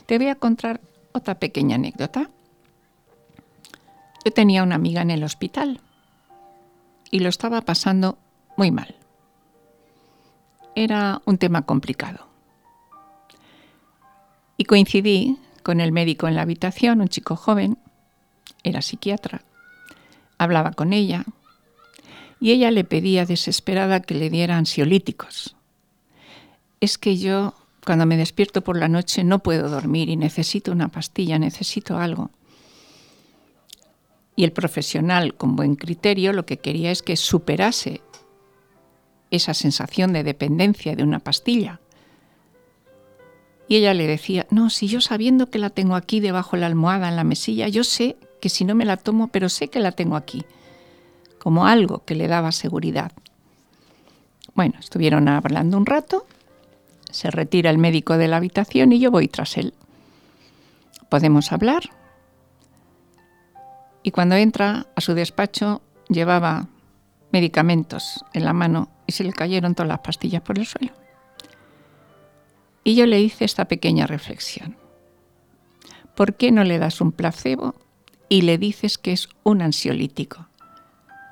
te 0.06 0.18
voy 0.18 0.28
a 0.28 0.34
contar 0.34 0.80
otra 1.12 1.38
pequeña 1.38 1.76
anécdota. 1.76 2.28
Yo 4.24 4.32
tenía 4.32 4.62
una 4.62 4.74
amiga 4.74 5.00
en 5.00 5.10
el 5.10 5.24
hospital 5.24 5.80
y 7.10 7.20
lo 7.20 7.28
estaba 7.28 7.62
pasando 7.62 8.18
muy 8.56 8.70
mal. 8.70 8.96
Era 10.74 11.22
un 11.24 11.38
tema 11.38 11.62
complicado. 11.62 12.29
Y 14.60 14.66
coincidí 14.66 15.38
con 15.62 15.80
el 15.80 15.90
médico 15.90 16.28
en 16.28 16.34
la 16.34 16.42
habitación, 16.42 17.00
un 17.00 17.08
chico 17.08 17.34
joven, 17.34 17.78
era 18.62 18.82
psiquiatra. 18.82 19.40
Hablaba 20.36 20.72
con 20.72 20.92
ella 20.92 21.24
y 22.40 22.50
ella 22.50 22.70
le 22.70 22.84
pedía 22.84 23.24
desesperada 23.24 24.00
que 24.00 24.12
le 24.12 24.28
diera 24.28 24.58
ansiolíticos. 24.58 25.56
Es 26.82 26.98
que 26.98 27.16
yo, 27.16 27.54
cuando 27.86 28.04
me 28.04 28.18
despierto 28.18 28.60
por 28.60 28.76
la 28.76 28.88
noche, 28.88 29.24
no 29.24 29.38
puedo 29.38 29.70
dormir 29.70 30.10
y 30.10 30.16
necesito 30.16 30.72
una 30.72 30.88
pastilla, 30.88 31.38
necesito 31.38 31.96
algo. 31.96 32.28
Y 34.36 34.44
el 34.44 34.52
profesional, 34.52 35.36
con 35.36 35.56
buen 35.56 35.74
criterio, 35.74 36.34
lo 36.34 36.44
que 36.44 36.58
quería 36.58 36.90
es 36.90 37.00
que 37.00 37.16
superase 37.16 38.02
esa 39.30 39.54
sensación 39.54 40.12
de 40.12 40.22
dependencia 40.22 40.94
de 40.94 41.02
una 41.02 41.20
pastilla. 41.20 41.80
Y 43.70 43.76
ella 43.76 43.94
le 43.94 44.08
decía, 44.08 44.48
no, 44.50 44.68
si 44.68 44.88
yo 44.88 45.00
sabiendo 45.00 45.48
que 45.48 45.60
la 45.60 45.70
tengo 45.70 45.94
aquí 45.94 46.18
debajo 46.18 46.56
de 46.56 46.62
la 46.62 46.66
almohada, 46.66 47.08
en 47.08 47.14
la 47.14 47.22
mesilla, 47.22 47.68
yo 47.68 47.84
sé 47.84 48.16
que 48.40 48.48
si 48.48 48.64
no 48.64 48.74
me 48.74 48.84
la 48.84 48.96
tomo, 48.96 49.28
pero 49.28 49.48
sé 49.48 49.68
que 49.68 49.78
la 49.78 49.92
tengo 49.92 50.16
aquí, 50.16 50.44
como 51.38 51.66
algo 51.66 52.04
que 52.04 52.16
le 52.16 52.26
daba 52.26 52.50
seguridad. 52.50 53.12
Bueno, 54.56 54.74
estuvieron 54.80 55.28
hablando 55.28 55.76
un 55.76 55.86
rato, 55.86 56.26
se 57.12 57.30
retira 57.30 57.70
el 57.70 57.78
médico 57.78 58.16
de 58.16 58.26
la 58.26 58.38
habitación 58.38 58.90
y 58.90 58.98
yo 58.98 59.12
voy 59.12 59.28
tras 59.28 59.56
él. 59.56 59.72
Podemos 61.08 61.52
hablar, 61.52 61.90
y 64.02 64.10
cuando 64.10 64.34
entra 64.34 64.88
a 64.96 65.00
su 65.00 65.14
despacho 65.14 65.80
llevaba 66.08 66.66
medicamentos 67.30 68.24
en 68.32 68.46
la 68.46 68.52
mano 68.52 68.88
y 69.06 69.12
se 69.12 69.22
le 69.22 69.32
cayeron 69.32 69.76
todas 69.76 69.90
las 69.90 70.00
pastillas 70.00 70.42
por 70.42 70.58
el 70.58 70.66
suelo. 70.66 70.99
Y 72.84 72.94
yo 72.94 73.06
le 73.06 73.20
hice 73.20 73.44
esta 73.44 73.66
pequeña 73.66 74.06
reflexión. 74.06 74.76
¿Por 76.14 76.34
qué 76.34 76.52
no 76.52 76.64
le 76.64 76.78
das 76.78 77.00
un 77.00 77.12
placebo 77.12 77.74
y 78.28 78.42
le 78.42 78.58
dices 78.58 78.98
que 78.98 79.12
es 79.12 79.28
un 79.42 79.62
ansiolítico? 79.62 80.48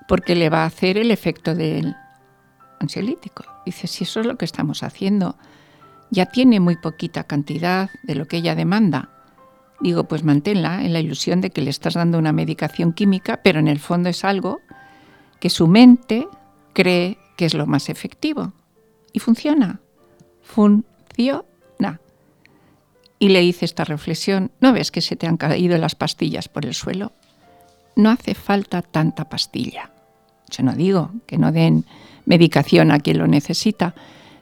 Porque 0.06 0.34
le 0.34 0.50
va 0.50 0.62
a 0.62 0.66
hacer 0.66 0.96
el 0.98 1.10
efecto 1.10 1.54
del 1.54 1.94
ansiolítico. 2.80 3.44
Dice, 3.66 3.86
si 3.86 4.04
eso 4.04 4.20
es 4.20 4.26
lo 4.26 4.36
que 4.36 4.44
estamos 4.44 4.82
haciendo, 4.82 5.36
ya 6.10 6.26
tiene 6.26 6.60
muy 6.60 6.76
poquita 6.76 7.24
cantidad 7.24 7.90
de 8.02 8.14
lo 8.14 8.26
que 8.26 8.38
ella 8.38 8.54
demanda 8.54 9.10
Digo, 9.80 10.04
pues 10.04 10.24
manténla 10.24 10.84
en 10.84 10.92
la 10.92 11.00
ilusión 11.00 11.40
de 11.40 11.50
que 11.50 11.62
le 11.62 11.70
estás 11.70 11.94
dando 11.94 12.18
una 12.18 12.32
medicación 12.32 12.92
química, 12.92 13.40
pero 13.42 13.60
en 13.60 13.68
el 13.68 13.78
fondo 13.78 14.08
es 14.08 14.24
algo 14.24 14.60
que 15.38 15.50
su 15.50 15.68
mente 15.68 16.26
cree 16.72 17.18
que 17.36 17.44
es 17.44 17.54
lo 17.54 17.66
más 17.66 17.88
efectivo. 17.88 18.52
Y 19.12 19.20
funciona. 19.20 19.80
Funciona. 20.42 20.97
Y 23.20 23.30
le 23.30 23.42
hice 23.42 23.64
esta 23.64 23.82
reflexión, 23.82 24.52
¿no 24.60 24.72
ves 24.72 24.92
que 24.92 25.00
se 25.00 25.16
te 25.16 25.26
han 25.26 25.36
caído 25.36 25.76
las 25.76 25.96
pastillas 25.96 26.48
por 26.48 26.64
el 26.64 26.72
suelo? 26.72 27.10
No 27.96 28.10
hace 28.10 28.36
falta 28.36 28.80
tanta 28.80 29.28
pastilla. 29.28 29.90
Yo 30.48 30.62
no 30.62 30.72
digo 30.74 31.10
que 31.26 31.36
no 31.36 31.50
den 31.50 31.84
medicación 32.26 32.92
a 32.92 33.00
quien 33.00 33.18
lo 33.18 33.26
necesita, 33.26 33.96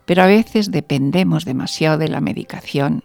pero 0.04 0.22
a 0.22 0.26
veces 0.26 0.70
dependemos 0.70 1.46
demasiado 1.46 1.96
de 1.96 2.08
la 2.08 2.20
medicación 2.20 3.02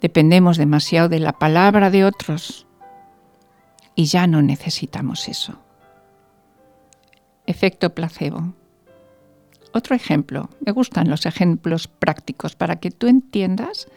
Dependemos 0.00 0.58
demasiado 0.58 1.08
de 1.08 1.20
la 1.20 1.32
palabra 1.32 1.90
de 1.90 2.04
otros 2.04 2.66
y 3.94 4.04
ya 4.04 4.26
no 4.26 4.42
necesitamos 4.42 5.28
eso. 5.28 5.58
Efecto 7.46 7.94
placebo. 7.94 8.52
Otro 9.76 9.94
ejemplo, 9.94 10.48
me 10.64 10.72
gustan 10.72 11.10
los 11.10 11.26
ejemplos 11.26 11.86
prácticos 11.86 12.56
para 12.56 12.76
que 12.76 12.90
tú 12.90 13.08
entiendas 13.08 13.88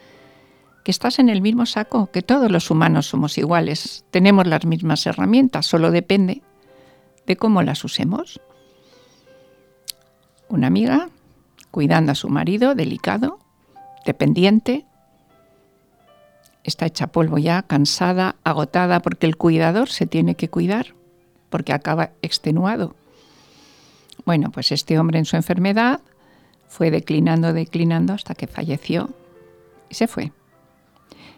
que 0.84 0.90
estás 0.90 1.18
en 1.18 1.30
el 1.30 1.40
mismo 1.40 1.64
saco, 1.64 2.10
que 2.12 2.20
todos 2.20 2.50
los 2.50 2.70
humanos 2.70 3.06
somos 3.06 3.38
iguales, 3.38 4.04
tenemos 4.10 4.46
las 4.46 4.66
mismas 4.66 5.06
herramientas, 5.06 5.64
solo 5.64 5.90
depende 5.90 6.42
de 7.26 7.36
cómo 7.36 7.62
las 7.62 7.82
usemos. 7.82 8.42
Una 10.50 10.66
amiga 10.66 11.08
cuidando 11.70 12.12
a 12.12 12.14
su 12.14 12.28
marido, 12.28 12.74
delicado, 12.74 13.38
dependiente, 14.04 14.84
está 16.62 16.84
hecha 16.84 17.06
polvo 17.06 17.38
ya, 17.38 17.62
cansada, 17.62 18.36
agotada, 18.44 19.00
porque 19.00 19.26
el 19.26 19.38
cuidador 19.38 19.88
se 19.88 20.06
tiene 20.06 20.34
que 20.34 20.50
cuidar, 20.50 20.88
porque 21.48 21.72
acaba 21.72 22.10
extenuado. 22.20 22.96
Bueno, 24.24 24.50
pues 24.50 24.72
este 24.72 24.98
hombre 24.98 25.18
en 25.18 25.24
su 25.24 25.36
enfermedad 25.36 26.00
fue 26.68 26.90
declinando, 26.90 27.52
declinando 27.52 28.12
hasta 28.12 28.34
que 28.34 28.46
falleció 28.46 29.10
y 29.88 29.94
se 29.94 30.06
fue. 30.06 30.32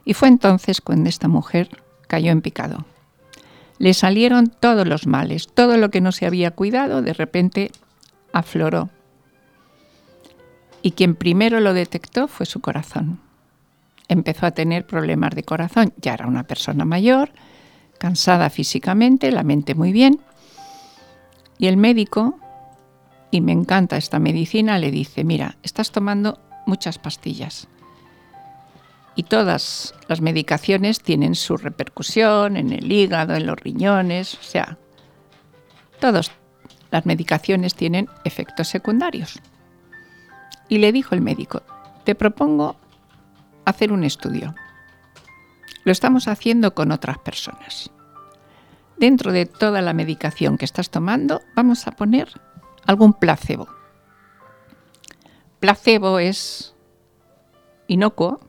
Y 0.04 0.14
fue 0.14 0.28
entonces 0.28 0.80
cuando 0.80 1.08
esta 1.08 1.28
mujer 1.28 1.68
cayó 2.06 2.32
en 2.32 2.42
picado. 2.42 2.84
Le 3.78 3.94
salieron 3.94 4.48
todos 4.48 4.86
los 4.86 5.06
males, 5.06 5.48
todo 5.52 5.76
lo 5.76 5.90
que 5.90 6.00
no 6.00 6.12
se 6.12 6.26
había 6.26 6.50
cuidado, 6.50 7.02
de 7.02 7.14
repente 7.14 7.70
afloró. 8.32 8.90
Y 10.82 10.92
quien 10.92 11.14
primero 11.14 11.60
lo 11.60 11.74
detectó 11.74 12.28
fue 12.28 12.46
su 12.46 12.60
corazón 12.60 13.20
empezó 14.12 14.46
a 14.46 14.52
tener 14.52 14.86
problemas 14.86 15.34
de 15.34 15.42
corazón. 15.42 15.92
Ya 15.96 16.14
era 16.14 16.26
una 16.26 16.44
persona 16.44 16.84
mayor, 16.84 17.32
cansada 17.98 18.50
físicamente, 18.50 19.30
la 19.32 19.42
mente 19.42 19.74
muy 19.74 19.92
bien. 19.92 20.20
Y 21.58 21.66
el 21.66 21.76
médico, 21.76 22.38
y 23.32 23.40
me 23.40 23.50
encanta 23.50 23.96
esta 23.96 24.18
medicina, 24.18 24.78
le 24.78 24.90
dice, 24.90 25.24
mira, 25.24 25.56
estás 25.62 25.90
tomando 25.90 26.38
muchas 26.66 26.98
pastillas. 26.98 27.66
Y 29.16 29.24
todas 29.24 29.94
las 30.06 30.20
medicaciones 30.20 31.00
tienen 31.00 31.34
su 31.34 31.56
repercusión 31.56 32.58
en 32.58 32.72
el 32.72 32.92
hígado, 32.92 33.34
en 33.34 33.46
los 33.46 33.58
riñones, 33.58 34.34
o 34.34 34.42
sea, 34.42 34.76
todas 35.98 36.30
las 36.90 37.06
medicaciones 37.06 37.74
tienen 37.74 38.06
efectos 38.24 38.68
secundarios. 38.68 39.40
Y 40.68 40.76
le 40.76 40.92
dijo 40.92 41.14
el 41.14 41.22
médico, 41.22 41.62
te 42.04 42.14
propongo 42.14 42.76
hacer 43.64 43.92
un 43.92 44.04
estudio. 44.04 44.54
Lo 45.84 45.92
estamos 45.92 46.28
haciendo 46.28 46.74
con 46.74 46.92
otras 46.92 47.16
personas. 47.16 47.90
Dentro 48.98 49.32
de 49.32 49.46
toda 49.46 49.80
la 49.80 49.94
medicación 49.94 50.58
que 50.58 50.66
estás 50.66 50.90
tomando, 50.90 51.40
vamos 51.56 51.86
a 51.86 51.92
poner 51.92 52.28
algún 52.86 53.12
placebo. 53.12 53.68
Placebo 55.60 56.18
es 56.18 56.74
inocuo, 57.86 58.40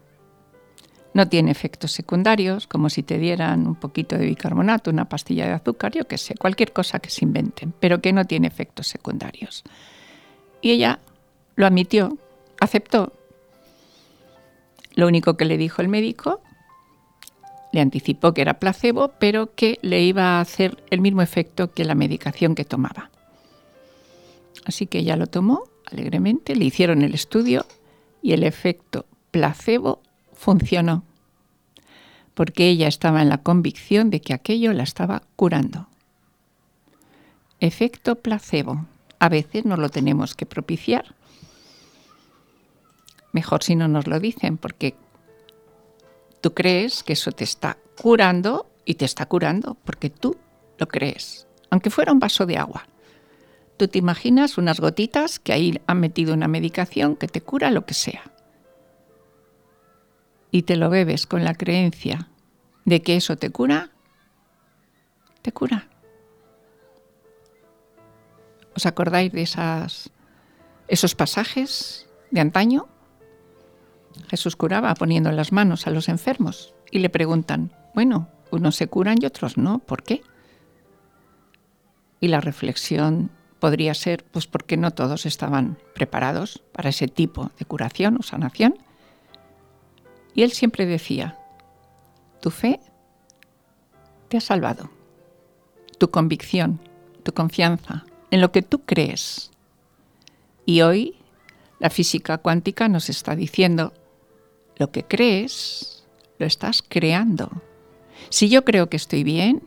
no 1.13 1.27
tiene 1.27 1.51
efectos 1.51 1.91
secundarios, 1.91 2.65
como 2.65 2.89
si 2.89 3.03
te 3.03 3.19
dieran 3.19 3.67
un 3.67 3.75
poquito 3.75 4.17
de 4.17 4.25
bicarbonato, 4.25 4.89
una 4.89 5.09
pastilla 5.09 5.45
de 5.45 5.53
azúcar, 5.53 5.91
yo 5.93 6.07
qué 6.07 6.17
sé, 6.17 6.35
cualquier 6.35 6.73
cosa 6.73 6.99
que 6.99 7.11
se 7.11 7.23
inventen, 7.23 7.73
pero 7.79 8.01
que 8.01 8.13
no 8.13 8.25
tiene 8.25 8.47
efectos 8.47 8.87
secundarios. 8.87 9.63
Y 10.61 10.71
ella 10.71 10.99
lo 11.55 11.67
admitió, 11.67 12.17
aceptó 12.59 13.13
lo 14.95 15.07
único 15.07 15.37
que 15.37 15.45
le 15.45 15.57
dijo 15.57 15.81
el 15.81 15.87
médico, 15.87 16.41
le 17.71 17.81
anticipó 17.81 18.33
que 18.33 18.41
era 18.41 18.59
placebo, 18.59 19.13
pero 19.19 19.53
que 19.55 19.79
le 19.81 20.01
iba 20.01 20.37
a 20.37 20.41
hacer 20.41 20.83
el 20.89 21.01
mismo 21.01 21.21
efecto 21.21 21.73
que 21.73 21.85
la 21.85 21.95
medicación 21.95 22.55
que 22.55 22.65
tomaba. 22.65 23.09
Así 24.65 24.87
que 24.87 24.99
ella 24.99 25.17
lo 25.17 25.27
tomó 25.27 25.63
alegremente, 25.85 26.55
le 26.55 26.65
hicieron 26.65 27.01
el 27.01 27.13
estudio 27.13 27.65
y 28.21 28.33
el 28.33 28.43
efecto 28.43 29.05
placebo 29.31 30.01
funcionó, 30.33 31.03
porque 32.33 32.69
ella 32.69 32.87
estaba 32.87 33.21
en 33.21 33.29
la 33.29 33.39
convicción 33.39 34.09
de 34.09 34.21
que 34.21 34.33
aquello 34.33 34.73
la 34.73 34.83
estaba 34.83 35.23
curando. 35.35 35.87
Efecto 37.59 38.15
placebo. 38.15 38.85
A 39.19 39.29
veces 39.29 39.65
no 39.65 39.77
lo 39.77 39.89
tenemos 39.89 40.35
que 40.35 40.45
propiciar 40.45 41.15
mejor 43.33 43.63
si 43.63 43.75
no 43.75 43.89
nos 43.89 44.07
lo 44.07 44.19
dicen, 44.19 44.57
porque 44.57 44.95
tú 46.39 46.53
crees 46.53 47.03
que 47.03 47.13
eso 47.13 47.31
te 47.33 47.43
está 47.43 47.77
curando 48.01 48.69
y 48.85 48.95
te 48.95 49.05
está 49.05 49.25
curando 49.25 49.75
porque 49.83 50.09
tú 50.09 50.37
lo 50.77 50.87
crees, 50.87 51.47
aunque 51.69 51.89
fuera 51.89 52.13
un 52.13 52.19
vaso 52.19 52.45
de 52.45 52.57
agua. 52.57 52.87
Tú 53.77 53.87
te 53.87 53.97
imaginas 53.97 54.57
unas 54.57 54.79
gotitas 54.79 55.39
que 55.39 55.53
ahí 55.53 55.81
han 55.87 55.99
metido 55.99 56.33
una 56.33 56.47
medicación 56.47 57.15
que 57.15 57.27
te 57.27 57.41
cura 57.41 57.71
lo 57.71 57.85
que 57.85 57.93
sea. 57.93 58.31
Y 60.51 60.63
te 60.63 60.75
lo 60.75 60.89
bebes 60.89 61.25
con 61.25 61.43
la 61.43 61.55
creencia 61.55 62.29
de 62.85 63.01
que 63.01 63.15
eso 63.15 63.35
te 63.37 63.49
cura, 63.49 63.89
te 65.41 65.51
cura. 65.51 65.87
¿Os 68.75 68.85
acordáis 68.85 69.31
de 69.31 69.47
esos 70.87 71.15
pasajes 71.15 72.07
de 72.31 72.41
antaño? 72.41 72.87
Jesús 74.29 74.55
curaba 74.55 74.93
poniendo 74.93 75.31
las 75.31 75.51
manos 75.51 75.87
a 75.87 75.91
los 75.91 76.09
enfermos 76.09 76.75
y 76.91 76.99
le 76.99 77.09
preguntan, 77.09 77.71
bueno, 77.95 78.29
unos 78.51 78.75
se 78.75 78.87
curan 78.87 79.17
y 79.19 79.25
otros 79.25 79.57
no, 79.57 79.79
¿por 79.79 80.03
qué? 80.03 80.21
Y 82.19 82.27
la 82.27 82.41
reflexión 82.41 83.31
podría 83.63 83.93
ser, 83.93 84.25
pues 84.25 84.45
porque 84.45 84.75
no 84.75 84.91
todos 84.91 85.25
estaban 85.25 85.77
preparados 85.95 86.61
para 86.73 86.89
ese 86.89 87.07
tipo 87.07 87.49
de 87.57 87.63
curación 87.63 88.17
o 88.19 88.21
sanación. 88.21 88.75
Y 90.35 90.43
él 90.43 90.51
siempre 90.51 90.85
decía, 90.85 91.39
tu 92.41 92.49
fe 92.49 92.81
te 94.27 94.35
ha 94.35 94.41
salvado, 94.41 94.89
tu 95.97 96.11
convicción, 96.11 96.81
tu 97.23 97.31
confianza 97.33 98.03
en 98.31 98.41
lo 98.41 98.51
que 98.51 98.63
tú 98.63 98.81
crees. 98.81 99.49
Y 100.65 100.81
hoy 100.81 101.15
la 101.79 101.89
física 101.89 102.39
cuántica 102.39 102.89
nos 102.89 103.07
está 103.07 103.33
diciendo, 103.33 103.93
lo 104.75 104.91
que 104.91 105.05
crees, 105.05 106.03
lo 106.37 106.45
estás 106.45 106.83
creando. 106.85 107.49
Si 108.27 108.49
yo 108.49 108.65
creo 108.65 108.89
que 108.89 108.97
estoy 108.97 109.23
bien, 109.23 109.63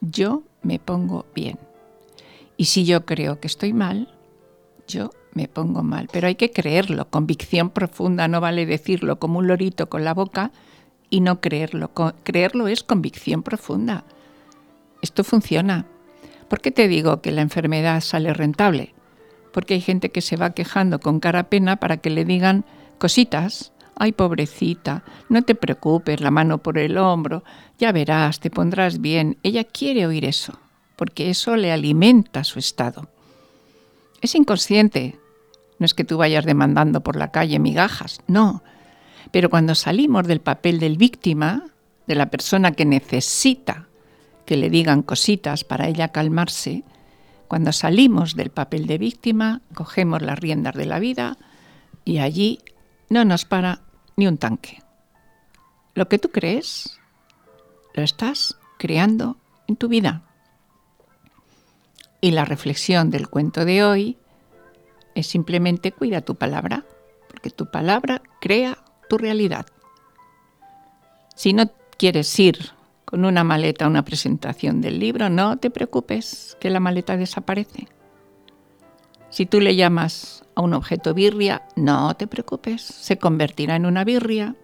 yo 0.00 0.42
me 0.62 0.80
pongo 0.80 1.26
bien. 1.32 1.60
Y 2.56 2.66
si 2.66 2.84
yo 2.84 3.04
creo 3.04 3.40
que 3.40 3.46
estoy 3.46 3.72
mal, 3.72 4.14
yo 4.88 5.10
me 5.32 5.48
pongo 5.48 5.82
mal. 5.82 6.08
Pero 6.12 6.26
hay 6.26 6.36
que 6.36 6.50
creerlo, 6.50 7.08
convicción 7.10 7.70
profunda, 7.70 8.28
no 8.28 8.40
vale 8.40 8.66
decirlo 8.66 9.18
como 9.18 9.38
un 9.38 9.46
lorito 9.46 9.88
con 9.88 10.04
la 10.04 10.14
boca 10.14 10.52
y 11.10 11.20
no 11.20 11.40
creerlo. 11.40 11.92
Creerlo 12.22 12.68
es 12.68 12.82
convicción 12.82 13.42
profunda. 13.42 14.04
Esto 15.02 15.24
funciona. 15.24 15.86
¿Por 16.48 16.60
qué 16.60 16.70
te 16.70 16.88
digo 16.88 17.20
que 17.20 17.32
la 17.32 17.42
enfermedad 17.42 18.00
sale 18.00 18.32
rentable? 18.32 18.94
Porque 19.52 19.74
hay 19.74 19.80
gente 19.80 20.10
que 20.10 20.20
se 20.20 20.36
va 20.36 20.50
quejando 20.50 21.00
con 21.00 21.20
cara 21.20 21.48
pena 21.48 21.76
para 21.76 21.98
que 21.98 22.10
le 22.10 22.24
digan 22.24 22.64
cositas 22.98 23.72
Ay, 23.98 24.12
pobrecita, 24.12 25.04
no 25.30 25.40
te 25.40 25.54
preocupes, 25.54 26.20
la 26.20 26.30
mano 26.30 26.58
por 26.58 26.76
el 26.76 26.98
hombro, 26.98 27.42
ya 27.78 27.92
verás, 27.92 28.40
te 28.40 28.50
pondrás 28.50 29.00
bien. 29.00 29.38
Ella 29.42 29.64
quiere 29.64 30.06
oír 30.06 30.26
eso, 30.26 30.52
porque 30.96 31.30
eso 31.30 31.56
le 31.56 31.70
alimenta 31.72 32.42
su 32.44 32.58
estado. 32.58 33.08
Es 34.20 34.34
inconsciente. 34.34 35.18
No 35.78 35.84
es 35.84 35.94
que 35.94 36.04
tú 36.04 36.16
vayas 36.16 36.46
demandando 36.46 37.02
por 37.02 37.16
la 37.16 37.30
calle 37.30 37.58
migajas, 37.58 38.20
no. 38.26 38.62
Pero 39.30 39.50
cuando 39.50 39.74
salimos 39.74 40.26
del 40.26 40.40
papel 40.40 40.80
del 40.80 40.96
víctima, 40.96 41.66
de 42.06 42.14
la 42.14 42.30
persona 42.30 42.72
que 42.72 42.86
necesita 42.86 43.88
que 44.46 44.56
le 44.56 44.70
digan 44.70 45.02
cositas 45.02 45.64
para 45.64 45.88
ella 45.88 46.08
calmarse, 46.08 46.84
cuando 47.48 47.72
salimos 47.72 48.34
del 48.34 48.50
papel 48.50 48.86
de 48.86 48.98
víctima, 48.98 49.60
cogemos 49.74 50.22
las 50.22 50.38
riendas 50.38 50.74
de 50.74 50.86
la 50.86 50.98
vida 50.98 51.36
y 52.04 52.18
allí 52.18 52.60
no 53.08 53.24
nos 53.24 53.44
para 53.44 53.82
ni 54.16 54.26
un 54.26 54.38
tanque. 54.38 54.82
Lo 55.94 56.08
que 56.08 56.18
tú 56.18 56.30
crees, 56.30 56.98
lo 57.94 58.02
estás 58.02 58.56
creando 58.78 59.36
en 59.66 59.76
tu 59.76 59.88
vida. 59.88 60.22
Y 62.26 62.32
la 62.32 62.44
reflexión 62.44 63.12
del 63.12 63.28
cuento 63.28 63.64
de 63.64 63.84
hoy 63.84 64.16
es 65.14 65.28
simplemente 65.28 65.92
cuida 65.92 66.22
tu 66.22 66.34
palabra, 66.34 66.84
porque 67.28 67.50
tu 67.50 67.70
palabra 67.70 68.20
crea 68.40 68.78
tu 69.08 69.16
realidad. 69.16 69.66
Si 71.36 71.52
no 71.52 71.70
quieres 71.96 72.36
ir 72.40 72.72
con 73.04 73.24
una 73.24 73.44
maleta 73.44 73.84
a 73.84 73.88
una 73.88 74.04
presentación 74.04 74.80
del 74.80 74.98
libro, 74.98 75.30
no 75.30 75.58
te 75.58 75.70
preocupes, 75.70 76.56
que 76.58 76.68
la 76.68 76.80
maleta 76.80 77.16
desaparece. 77.16 77.86
Si 79.30 79.46
tú 79.46 79.60
le 79.60 79.76
llamas 79.76 80.42
a 80.56 80.62
un 80.62 80.74
objeto 80.74 81.14
birria, 81.14 81.62
no 81.76 82.16
te 82.16 82.26
preocupes, 82.26 82.82
se 82.82 83.18
convertirá 83.18 83.76
en 83.76 83.86
una 83.86 84.02
birria. 84.02 84.56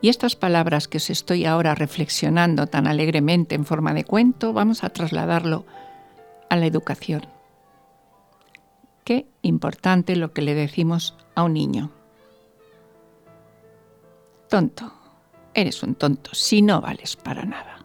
Y 0.00 0.08
estas 0.08 0.34
palabras 0.34 0.88
que 0.88 0.96
os 0.96 1.08
estoy 1.08 1.44
ahora 1.44 1.76
reflexionando 1.76 2.66
tan 2.66 2.88
alegremente 2.88 3.54
en 3.54 3.64
forma 3.64 3.94
de 3.94 4.02
cuento, 4.02 4.52
vamos 4.52 4.82
a 4.82 4.90
trasladarlo 4.90 5.66
a 6.48 6.56
la 6.56 6.66
educación. 6.66 7.26
Qué 9.04 9.26
importante 9.42 10.16
lo 10.16 10.32
que 10.32 10.42
le 10.42 10.54
decimos 10.54 11.16
a 11.34 11.44
un 11.44 11.54
niño. 11.54 11.92
Tonto, 14.48 14.92
eres 15.54 15.82
un 15.82 15.94
tonto, 15.94 16.34
si 16.34 16.62
no 16.62 16.80
vales 16.80 17.16
para 17.16 17.44
nada. 17.44 17.84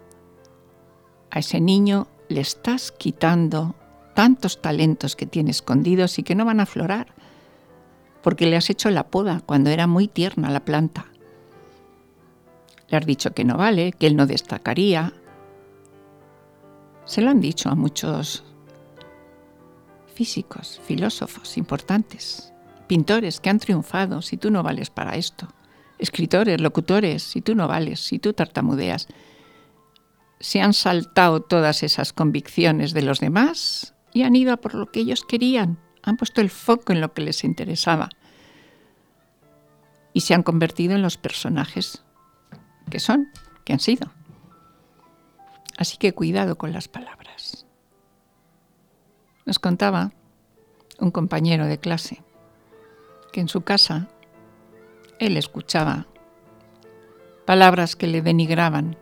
A 1.30 1.40
ese 1.40 1.62
niño 1.62 2.08
le 2.28 2.42
estás 2.42 2.92
quitando 2.92 3.76
tantos 4.14 4.62
talentos 4.62 5.16
que 5.16 5.26
tiene 5.26 5.52
escondidos 5.52 6.20
y 6.20 6.24
que 6.24 6.36
no 6.36 6.46
van 6.46 6.60
a 6.60 6.64
aflorar, 6.64 7.14
porque 8.22 8.46
le 8.46 8.58
has 8.58 8.70
hecho 8.70 8.90
la 8.90 9.08
poda 9.08 9.42
cuando 9.46 9.70
era 9.70 9.88
muy 9.88 10.08
tierna 10.08 10.50
la 10.50 10.66
planta. 10.66 11.06
Le 12.90 12.98
has 12.98 13.06
dicho 13.06 13.32
que 13.34 13.46
no 13.46 13.58
vale, 13.58 13.94
que 13.94 14.08
él 14.08 14.16
no 14.16 14.28
destacaría. 14.28 15.14
Se 17.06 17.22
lo 17.22 17.30
han 17.30 17.42
dicho 17.42 17.70
a 17.70 17.76
muchos 17.76 18.44
físicos, 20.14 20.82
filósofos 20.86 21.58
importantes, 21.58 22.54
pintores 22.88 23.40
que 23.40 23.50
han 23.50 23.60
triunfado, 23.60 24.22
si 24.22 24.38
tú 24.38 24.52
no 24.52 24.64
vales 24.64 24.90
para 24.90 25.16
esto, 25.16 25.48
escritores, 25.98 26.60
locutores, 26.60 27.24
si 27.24 27.42
tú 27.42 27.56
no 27.56 27.68
vales, 27.68 28.00
si 28.00 28.20
tú 28.20 28.34
tartamudeas. 28.34 29.08
Se 30.40 30.62
han 30.62 30.74
saltado 30.74 31.42
todas 31.42 31.84
esas 31.84 32.14
convicciones 32.14 32.94
de 32.94 33.04
los 33.04 33.20
demás 33.20 33.94
y 34.12 34.24
han 34.24 34.36
ido 34.36 34.54
a 34.54 34.58
por 34.58 34.74
lo 34.74 34.92
que 34.92 35.02
ellos 35.02 35.24
querían, 35.24 35.78
han 36.04 36.18
puesto 36.18 36.42
el 36.42 36.50
foco 36.50 36.92
en 36.92 37.02
lo 37.02 37.14
que 37.14 37.22
les 37.22 37.44
interesaba 37.44 38.10
y 40.14 40.22
se 40.22 40.34
han 40.34 40.44
convertido 40.44 40.96
en 40.96 41.02
los 41.02 41.18
personajes 41.18 42.04
que 42.90 43.00
son, 43.00 43.30
que 43.64 43.74
han 43.74 43.80
sido. 43.80 44.12
Así 45.78 45.98
que 45.98 46.14
cuidado 46.14 46.58
con 46.58 46.74
las 46.74 46.88
palabras. 46.88 47.21
Nos 49.46 49.60
contaba 49.60 50.12
un 51.00 51.12
compañero 51.12 51.66
de 51.66 51.80
clase 51.80 52.24
que 53.32 53.42
en 53.42 53.48
su 53.48 53.62
casa 53.62 54.08
él 55.20 55.38
escuchaba 55.38 56.08
palabras 57.46 57.96
que 57.96 58.08
le 58.08 58.22
denigraban, 58.22 58.98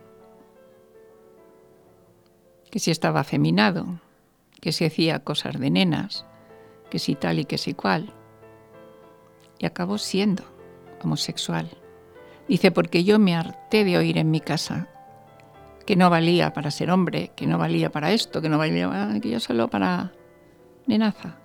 que 2.71 2.80
si 2.80 2.91
estaba 2.91 3.21
afeminado, 3.21 3.99
que 4.62 4.71
se 4.71 4.86
hacía 4.86 5.23
cosas 5.23 5.60
de 5.60 5.69
nenas, 5.69 6.25
que 6.89 6.99
si 6.99 7.15
tal 7.15 7.39
y 7.39 7.45
que 7.45 7.58
si 7.58 7.73
cual. 7.73 8.13
Y 9.58 9.65
acabó 9.65 9.97
siendo 9.97 10.43
homosexual. 11.04 11.69
Dice, 12.47 12.71
porque 12.71 13.04
yo 13.04 13.19
me 13.19 13.36
harté 13.36 13.84
de 13.84 13.97
oír 13.97 14.17
en 14.17 14.32
mi 14.32 14.39
casa 14.39 14.88
que 15.86 15.95
no 15.95 16.10
valía 16.10 16.54
para 16.54 16.71
ser 16.71 16.91
hombre, 16.91 17.32
que 17.36 17.47
no 17.47 17.58
valía 17.58 17.91
para 17.91 18.12
esto, 18.12 18.41
que 18.41 18.49
no 18.49 18.58
valía 18.58 18.89
para 18.89 19.19
que 19.19 19.30
yo 19.30 19.39
solo 19.39 19.69
para 19.69 20.12
nenaza. 20.89 21.38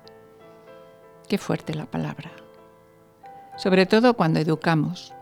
Qué 1.29 1.39
fuerte 1.39 1.75
la 1.75 1.87
palabra. 1.87 2.33
Sobre 3.57 3.87
todo 3.87 4.15
cuando 4.15 4.41
educamos. 4.41 5.15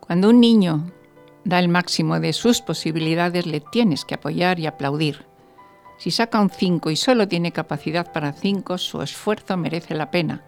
Cuando 0.00 0.28
un 0.28 0.40
niño 0.40 0.92
da 1.44 1.58
el 1.58 1.68
máximo 1.68 2.20
de 2.20 2.34
sus 2.34 2.60
posibilidades, 2.60 3.46
le 3.46 3.60
tienes 3.60 4.04
que 4.04 4.16
apoyar 4.16 4.60
y 4.60 4.66
aplaudir 4.66 5.24
si 5.98 6.10
saca 6.10 6.40
un 6.40 6.50
5 6.50 6.90
y 6.90 6.96
solo 6.96 7.26
tiene 7.26 7.52
capacidad 7.52 8.12
para 8.12 8.32
5, 8.32 8.78
su 8.78 9.00
esfuerzo 9.00 9.56
merece 9.56 9.94
la 9.94 10.10
pena. 10.10 10.44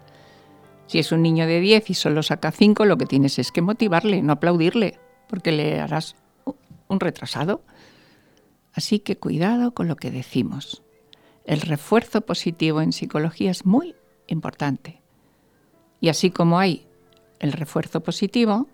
Si 0.85 0.99
es 0.99 1.11
un 1.11 1.21
niño 1.21 1.47
de 1.47 1.59
10 1.59 1.89
y 1.89 1.93
solo 1.93 2.23
saca 2.23 2.51
5, 2.51 2.85
lo 2.85 2.97
que 2.97 3.05
tienes 3.05 3.39
es 3.39 3.51
que 3.51 3.61
motivarle, 3.61 4.21
no 4.21 4.33
aplaudirle, 4.33 4.99
porque 5.27 5.51
le 5.51 5.79
harás 5.79 6.15
un 6.87 6.99
retrasado. 6.99 7.63
Así 8.73 8.99
que 8.99 9.17
cuidado 9.17 9.73
con 9.73 9.87
lo 9.87 9.95
que 9.95 10.11
decimos. 10.11 10.83
El 11.49 11.61
refuerzo 11.61 12.21
positivo 12.21 12.79
en 12.79 12.93
psicología 12.93 13.49
es 13.49 13.65
muy 13.65 13.95
importante. 14.27 15.01
Y 15.99 16.09
así 16.09 16.29
como 16.29 16.59
hay 16.59 16.85
el 17.39 17.53
refuerzo 17.53 18.01
positivo, 18.03 18.67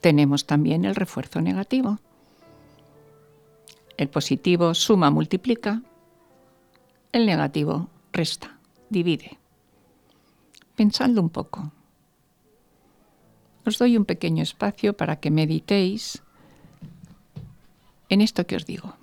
tenemos 0.00 0.46
también 0.46 0.86
el 0.86 0.94
refuerzo 0.94 1.42
negativo. 1.42 1.98
El 3.98 4.08
positivo 4.08 4.72
suma, 4.72 5.10
multiplica. 5.10 5.82
El 7.12 7.26
negativo 7.26 7.90
resta, 8.10 8.58
divide. 8.88 9.38
Pensadlo 10.74 11.20
un 11.20 11.28
poco. 11.28 11.72
Os 13.66 13.76
doy 13.76 13.98
un 13.98 14.06
pequeño 14.06 14.42
espacio 14.42 14.96
para 14.96 15.20
que 15.20 15.30
meditéis 15.30 16.22
en 18.08 18.22
esto 18.22 18.46
que 18.46 18.56
os 18.56 18.64
digo. 18.64 19.01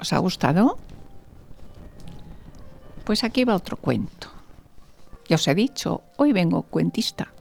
¿Os 0.00 0.12
ha 0.12 0.18
gustado? 0.18 0.78
Pues 3.04 3.24
aquí 3.24 3.44
va 3.44 3.54
otro 3.54 3.76
cuento. 3.76 4.28
Ya 5.28 5.36
os 5.36 5.48
he 5.48 5.54
dicho, 5.54 6.02
hoy 6.16 6.32
vengo 6.32 6.62
cuentista. 6.62 7.32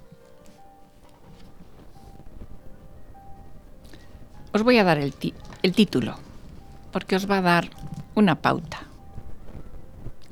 Os 4.53 4.63
voy 4.63 4.77
a 4.77 4.83
dar 4.83 4.97
el, 4.97 5.13
el 5.61 5.73
título, 5.73 6.15
porque 6.91 7.15
os 7.15 7.29
va 7.29 7.37
a 7.37 7.41
dar 7.41 7.69
una 8.15 8.41
pauta. 8.41 8.79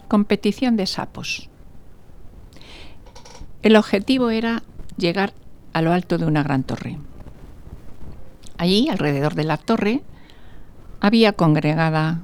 Competición 0.07 0.77
de 0.77 0.87
sapos. 0.87 1.49
El 3.61 3.75
objetivo 3.75 4.29
era 4.29 4.63
llegar 4.97 5.33
a 5.73 5.81
lo 5.81 5.91
alto 5.91 6.17
de 6.17 6.25
una 6.25 6.43
gran 6.43 6.63
torre. 6.63 6.97
Allí, 8.57 8.89
alrededor 8.89 9.35
de 9.35 9.43
la 9.43 9.57
torre, 9.57 10.01
había 11.05 11.33
congregada 11.33 12.21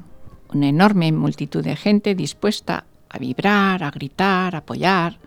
una 0.52 0.67
enorme 0.67 1.12
multitud 1.12 1.63
de 1.63 1.76
gente 1.76 2.15
dispuesta 2.15 2.86
a 3.10 3.20
vibrar, 3.20 3.84
a 3.84 3.91
gritar, 3.91 4.56
a 4.56 4.58
apoyar. 4.58 5.20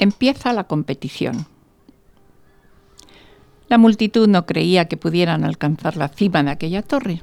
Empieza 0.00 0.52
la 0.52 0.64
competición. 0.64 1.46
La 3.68 3.78
multitud 3.78 4.26
no 4.26 4.44
creía 4.44 4.86
que 4.86 4.96
pudieran 4.96 5.44
alcanzar 5.44 5.96
la 5.96 6.08
cima 6.08 6.42
de 6.42 6.50
aquella 6.50 6.82
torre. 6.82 7.22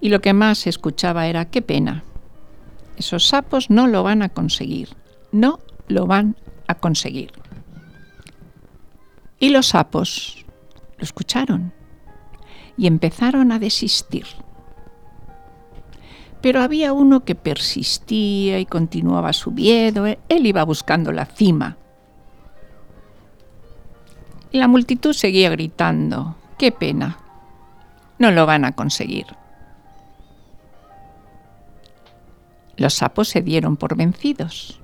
Y 0.00 0.08
lo 0.08 0.22
que 0.22 0.32
más 0.32 0.60
se 0.60 0.70
escuchaba 0.70 1.26
era 1.26 1.50
qué 1.50 1.60
pena. 1.60 2.02
Esos 2.96 3.28
sapos 3.28 3.68
no 3.68 3.88
lo 3.88 4.02
van 4.02 4.22
a 4.22 4.30
conseguir. 4.30 4.88
No 5.32 5.58
lo 5.86 6.06
van 6.06 6.34
a 6.66 6.76
conseguir. 6.76 7.30
Y 9.38 9.50
los 9.50 9.66
sapos 9.66 10.46
lo 10.96 11.04
escucharon 11.04 11.83
y 12.76 12.86
empezaron 12.86 13.52
a 13.52 13.58
desistir. 13.58 14.26
Pero 16.40 16.60
había 16.60 16.92
uno 16.92 17.24
que 17.24 17.34
persistía 17.34 18.58
y 18.58 18.66
continuaba 18.66 19.32
subiendo, 19.32 20.06
él 20.06 20.46
iba 20.46 20.62
buscando 20.64 21.12
la 21.12 21.26
cima. 21.26 21.78
La 24.52 24.68
multitud 24.68 25.12
seguía 25.12 25.50
gritando, 25.50 26.36
qué 26.58 26.70
pena, 26.70 27.18
no 28.18 28.30
lo 28.30 28.46
van 28.46 28.64
a 28.64 28.72
conseguir. 28.72 29.26
Los 32.76 32.94
sapos 32.94 33.28
se 33.28 33.40
dieron 33.40 33.76
por 33.76 33.96
vencidos, 33.96 34.80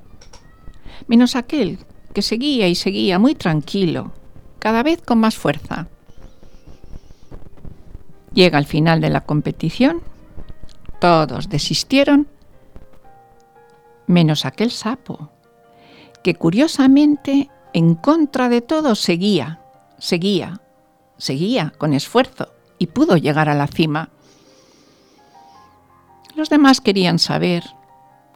menos 1.07 1.37
aquel 1.37 1.79
que 2.15 2.23
seguía 2.23 2.69
y 2.69 2.75
seguía 2.75 3.19
muy 3.19 3.35
tranquilo, 3.35 4.13
cada 4.59 4.83
vez 4.83 5.03
con 5.03 5.19
más 5.19 5.37
fuerza. 5.37 5.89
Llega 8.33 8.59
al 8.59 8.67
final 8.67 9.01
de 9.01 9.11
la 9.11 9.23
competición, 9.23 10.03
todos 11.01 11.49
desistieron, 11.49 12.29
menos 14.07 14.45
aquel 14.45 14.71
sapo, 14.71 15.31
que 16.23 16.35
curiosamente, 16.35 17.51
en 17.73 17.95
contra 17.95 18.49
de 18.49 18.61
todo, 18.61 18.95
seguía, 18.95 19.61
seguía, 19.99 20.61
seguía 21.17 21.73
con 21.77 21.93
esfuerzo 21.93 22.53
y 22.79 22.89
pudo 22.89 23.17
llegar 23.17 23.49
a 23.49 23.55
la 23.55 23.67
cima. 23.67 24.11
Los 26.37 26.51
demás 26.51 26.81
querían 26.81 27.19
saber 27.19 27.65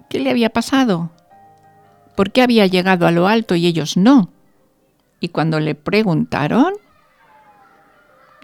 qué 0.09 0.19
le 0.21 0.31
había 0.31 0.51
pasado, 0.51 1.11
por 2.17 2.33
qué 2.33 2.43
había 2.43 2.67
llegado 2.67 3.07
a 3.07 3.11
lo 3.11 3.29
alto 3.29 3.55
y 3.55 3.67
ellos 3.67 3.97
no. 3.97 4.31
Y 5.21 5.29
cuando 5.29 5.61
le 5.61 5.75
preguntaron, 5.75 6.75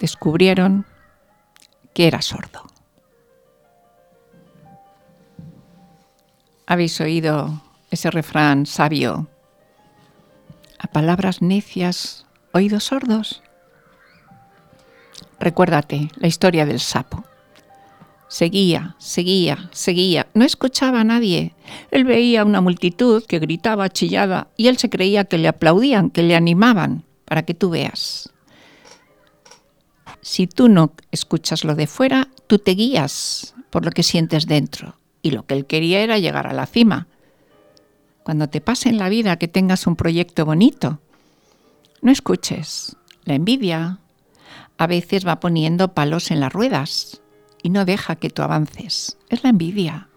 descubrieron 0.01 0.87
que 1.95 2.07
era 2.07 2.23
sordo. 2.23 2.67
¿Habéis 6.67 7.01
oído 7.01 7.61
ese 7.91 8.11
refrán 8.11 8.67
sabio? 8.67 9.29
A 10.79 10.87
palabras 10.87 11.43
necias, 11.43 12.27
oídos 12.53 12.85
sordos. 12.85 13.43
Recuérdate 15.41 16.11
la 16.17 16.29
historia 16.29 16.67
del 16.67 16.81
sapo. 16.81 17.25
Seguía, 18.29 18.95
seguía, 18.99 19.69
seguía. 19.73 20.29
No 20.35 20.45
escuchaba 20.45 21.01
a 21.01 21.05
nadie. 21.05 21.57
Él 21.91 22.05
veía 22.05 22.45
una 22.45 22.61
multitud 22.61 23.25
que 23.27 23.41
gritaba, 23.41 23.89
chillaba, 23.89 24.47
y 24.57 24.69
él 24.69 24.79
se 24.79 24.89
creía 24.89 25.25
que 25.25 25.39
le 25.39 25.49
aplaudían, 25.49 26.11
que 26.11 26.23
le 26.23 26.37
animaban, 26.37 27.05
para 27.25 27.43
que 27.43 27.55
tú 27.55 27.71
veas. 27.71 28.33
Si 30.23 30.47
tú 30.47 30.69
no 30.69 30.93
escuchas 31.11 31.65
lo 31.65 31.75
de 31.75 31.87
fuera, 31.87 32.29
tú 32.47 32.59
te 32.59 32.73
guías 32.73 33.55
por 33.71 33.85
lo 33.85 33.91
que 33.91 34.03
sientes 34.03 34.47
dentro. 34.47 34.97
Y 35.23 35.31
lo 35.31 35.47
que 35.47 35.55
él 35.55 35.67
quería 35.67 36.01
era 36.01 36.19
llegar 36.19 36.47
a 36.47 36.53
la 36.53 36.67
cima. 36.67 37.07
Cuando 38.23 38.49
te 38.49 38.61
pase 38.61 38.89
en 38.89 38.99
la 38.99 39.09
vida 39.09 39.37
que 39.37 39.49
tengas 39.49 39.87
un 39.87 39.97
proyecto 39.97 40.45
bonito, 40.45 41.01
no 42.03 42.11
escuches. 42.11 42.97
La 43.25 43.35
envidia 43.35 43.99
a 44.79 44.87
veces 44.87 45.27
va 45.27 45.41
poniendo 45.41 45.95
palos 45.95 46.31
en 46.31 46.41
las 46.41 46.53
ruedas 46.53 47.21
y 47.63 47.71
no 47.71 47.85
deja 47.85 48.17
que 48.17 48.31
tú 48.31 48.43
avances. 48.43 49.19
Es 49.29 49.43
la 49.43 49.51
envidia. 49.51 50.09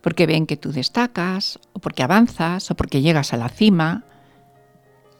Porque 0.00 0.26
ven 0.26 0.46
que 0.46 0.56
tú 0.56 0.72
destacas, 0.72 1.60
o 1.72 1.78
porque 1.78 2.02
avanzas, 2.02 2.70
o 2.70 2.74
porque 2.74 3.02
llegas 3.02 3.32
a 3.32 3.36
la 3.36 3.48
cima, 3.48 4.04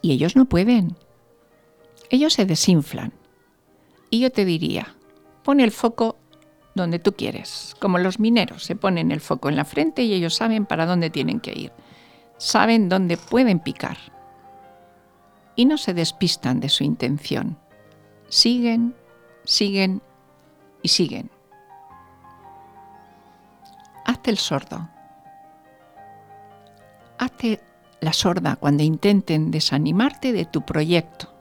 y 0.01 0.11
ellos 0.11 0.35
no 0.35 0.45
pueden. 0.45 0.97
Ellos 2.09 2.33
se 2.33 2.45
desinflan. 2.45 3.13
Y 4.11 4.19
yo 4.19 4.31
te 4.31 4.45
diría, 4.45 4.93
pon 5.41 5.59
el 5.59 5.71
foco 5.71 6.17
donde 6.75 6.99
tú 6.99 7.13
quieres, 7.13 7.75
como 7.79 7.97
los 7.97 8.19
mineros 8.19 8.63
se 8.63 8.75
ponen 8.75 9.11
el 9.11 9.21
foco 9.21 9.49
en 9.49 9.55
la 9.55 9.65
frente 9.65 10.03
y 10.03 10.13
ellos 10.13 10.35
saben 10.35 10.65
para 10.65 10.85
dónde 10.85 11.09
tienen 11.09 11.39
que 11.39 11.53
ir, 11.53 11.71
saben 12.37 12.89
dónde 12.89 13.17
pueden 13.17 13.59
picar 13.59 13.97
y 15.55 15.65
no 15.65 15.77
se 15.77 15.93
despistan 15.93 16.59
de 16.59 16.69
su 16.69 16.83
intención. 16.83 17.57
Siguen, 18.29 18.95
siguen 19.43 20.01
y 20.81 20.89
siguen. 20.89 21.29
Hazte 24.05 24.31
el 24.31 24.37
sordo. 24.37 24.89
Hazte 27.17 27.61
la 27.99 28.13
sorda 28.13 28.55
cuando 28.55 28.83
intenten 28.83 29.51
desanimarte 29.51 30.33
de 30.33 30.45
tu 30.45 30.61
proyecto, 30.63 31.31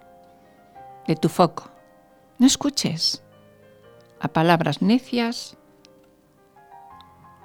de 1.07 1.17
tu 1.17 1.29
foco. 1.29 1.70
No 2.41 2.47
escuches 2.47 3.23
a 4.19 4.29
palabras 4.29 4.81
necias, 4.81 5.59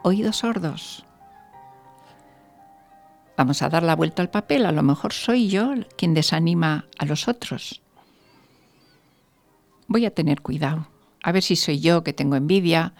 oídos 0.03 0.37
sordos. 0.37 1.05
Vamos 3.35 3.61
a 3.61 3.67
dar 3.67 3.83
la 3.83 3.97
vuelta 3.97 4.21
al 4.21 4.29
papel, 4.29 4.65
a 4.65 4.71
lo 4.71 4.83
mejor 4.83 5.11
soy 5.11 5.49
yo 5.49 5.73
quien 5.97 6.13
desanima 6.13 6.85
a 6.97 7.03
los 7.03 7.27
otros. 7.27 7.81
Voy 9.87 10.05
a 10.05 10.15
tener 10.15 10.39
cuidado, 10.41 10.87
a 11.21 11.33
ver 11.33 11.43
si 11.43 11.57
soy 11.57 11.81
yo 11.81 12.05
que 12.05 12.13
tengo 12.13 12.37
envidia, 12.37 12.93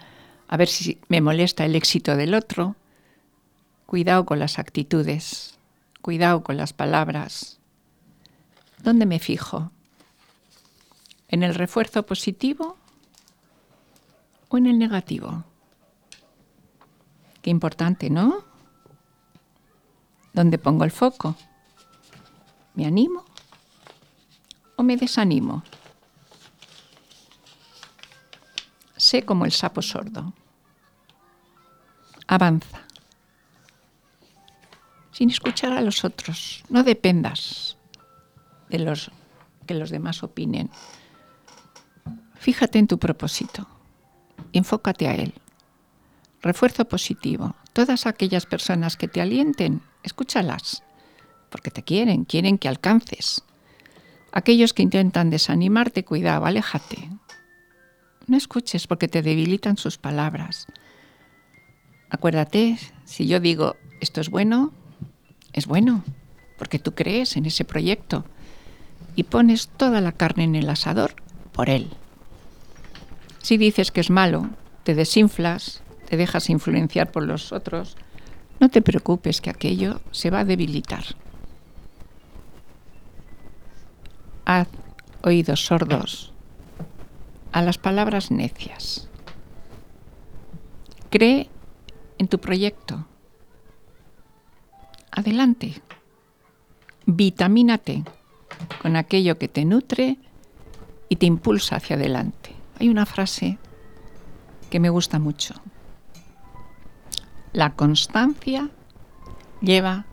a 0.48 0.58
ver 0.58 0.68
si 0.68 1.00
me 1.08 1.22
molesta 1.22 1.64
el 1.64 1.74
éxito 1.74 2.14
del 2.14 2.34
otro. 2.34 2.76
Cuidado 3.86 4.26
con 4.26 4.38
las 4.38 4.58
actitudes, 4.58 5.58
cuidado 6.02 6.44
con 6.44 6.58
las 6.58 6.74
palabras. 6.74 7.58
¿Dónde 8.82 9.06
me 9.06 9.18
fijo? 9.18 9.72
¿En 11.28 11.42
el 11.42 11.54
refuerzo 11.54 12.04
positivo 12.04 12.76
o 14.48 14.58
en 14.58 14.66
el 14.66 14.78
negativo? 14.78 15.44
Qué 17.42 17.50
importante, 17.50 18.10
¿no? 18.10 18.44
¿Dónde 20.32 20.58
pongo 20.58 20.84
el 20.84 20.90
foco? 20.90 21.34
¿Me 22.74 22.86
animo 22.86 23.24
o 24.76 24.82
me 24.82 24.96
desanimo? 24.96 25.62
Sé 28.96 29.24
como 29.24 29.44
el 29.44 29.52
sapo 29.52 29.82
sordo. 29.82 30.32
Avanza. 32.26 32.82
Sin 35.12 35.30
escuchar 35.30 35.72
a 35.72 35.80
los 35.80 36.04
otros. 36.04 36.64
No 36.68 36.82
dependas 36.82 37.76
de 38.68 38.78
los 38.80 39.10
que 39.66 39.74
los 39.74 39.90
demás 39.90 40.22
opinen. 40.22 40.70
Fíjate 42.46 42.78
en 42.78 42.86
tu 42.86 43.00
propósito. 43.00 43.66
Enfócate 44.52 45.08
a 45.08 45.16
él. 45.16 45.34
Refuerzo 46.40 46.84
positivo. 46.84 47.56
Todas 47.72 48.06
aquellas 48.06 48.46
personas 48.46 48.96
que 48.96 49.08
te 49.08 49.20
alienten, 49.20 49.82
escúchalas, 50.04 50.84
porque 51.50 51.72
te 51.72 51.82
quieren, 51.82 52.24
quieren 52.24 52.56
que 52.56 52.68
alcances. 52.68 53.42
Aquellos 54.30 54.74
que 54.74 54.84
intentan 54.84 55.28
desanimarte, 55.28 56.04
cuidado, 56.04 56.46
aléjate. 56.46 57.10
No 58.28 58.36
escuches 58.36 58.86
porque 58.86 59.08
te 59.08 59.22
debilitan 59.22 59.76
sus 59.76 59.98
palabras. 59.98 60.68
Acuérdate, 62.10 62.78
si 63.04 63.26
yo 63.26 63.40
digo 63.40 63.74
esto 64.00 64.20
es 64.20 64.30
bueno, 64.30 64.72
es 65.52 65.66
bueno, 65.66 66.04
porque 66.58 66.78
tú 66.78 66.94
crees 66.94 67.36
en 67.36 67.46
ese 67.46 67.64
proyecto 67.64 68.24
y 69.16 69.24
pones 69.24 69.66
toda 69.66 70.00
la 70.00 70.12
carne 70.12 70.44
en 70.44 70.54
el 70.54 70.70
asador 70.70 71.16
por 71.50 71.70
él. 71.70 71.90
Si 73.46 73.58
dices 73.58 73.92
que 73.92 74.00
es 74.00 74.10
malo, 74.10 74.50
te 74.82 74.96
desinflas, 74.96 75.80
te 76.08 76.16
dejas 76.16 76.50
influenciar 76.50 77.12
por 77.12 77.22
los 77.22 77.52
otros, 77.52 77.96
no 78.58 78.70
te 78.70 78.82
preocupes 78.82 79.40
que 79.40 79.50
aquello 79.50 80.00
se 80.10 80.30
va 80.30 80.40
a 80.40 80.44
debilitar. 80.44 81.04
Haz 84.46 84.66
oídos 85.22 85.64
sordos 85.64 86.32
a 87.52 87.62
las 87.62 87.78
palabras 87.78 88.32
necias. 88.32 89.08
Cree 91.10 91.48
en 92.18 92.26
tu 92.26 92.40
proyecto. 92.40 93.06
Adelante. 95.12 95.80
Vitamínate 97.04 98.02
con 98.82 98.96
aquello 98.96 99.38
que 99.38 99.46
te 99.46 99.64
nutre 99.64 100.16
y 101.08 101.14
te 101.14 101.26
impulsa 101.26 101.76
hacia 101.76 101.94
adelante. 101.94 102.55
Hay 102.78 102.88
una 102.88 103.06
frase 103.06 103.58
que 104.70 104.80
me 104.80 104.90
gusta 104.90 105.18
mucho. 105.18 105.54
La 107.52 107.74
constancia 107.74 108.70
lleva 109.60 110.04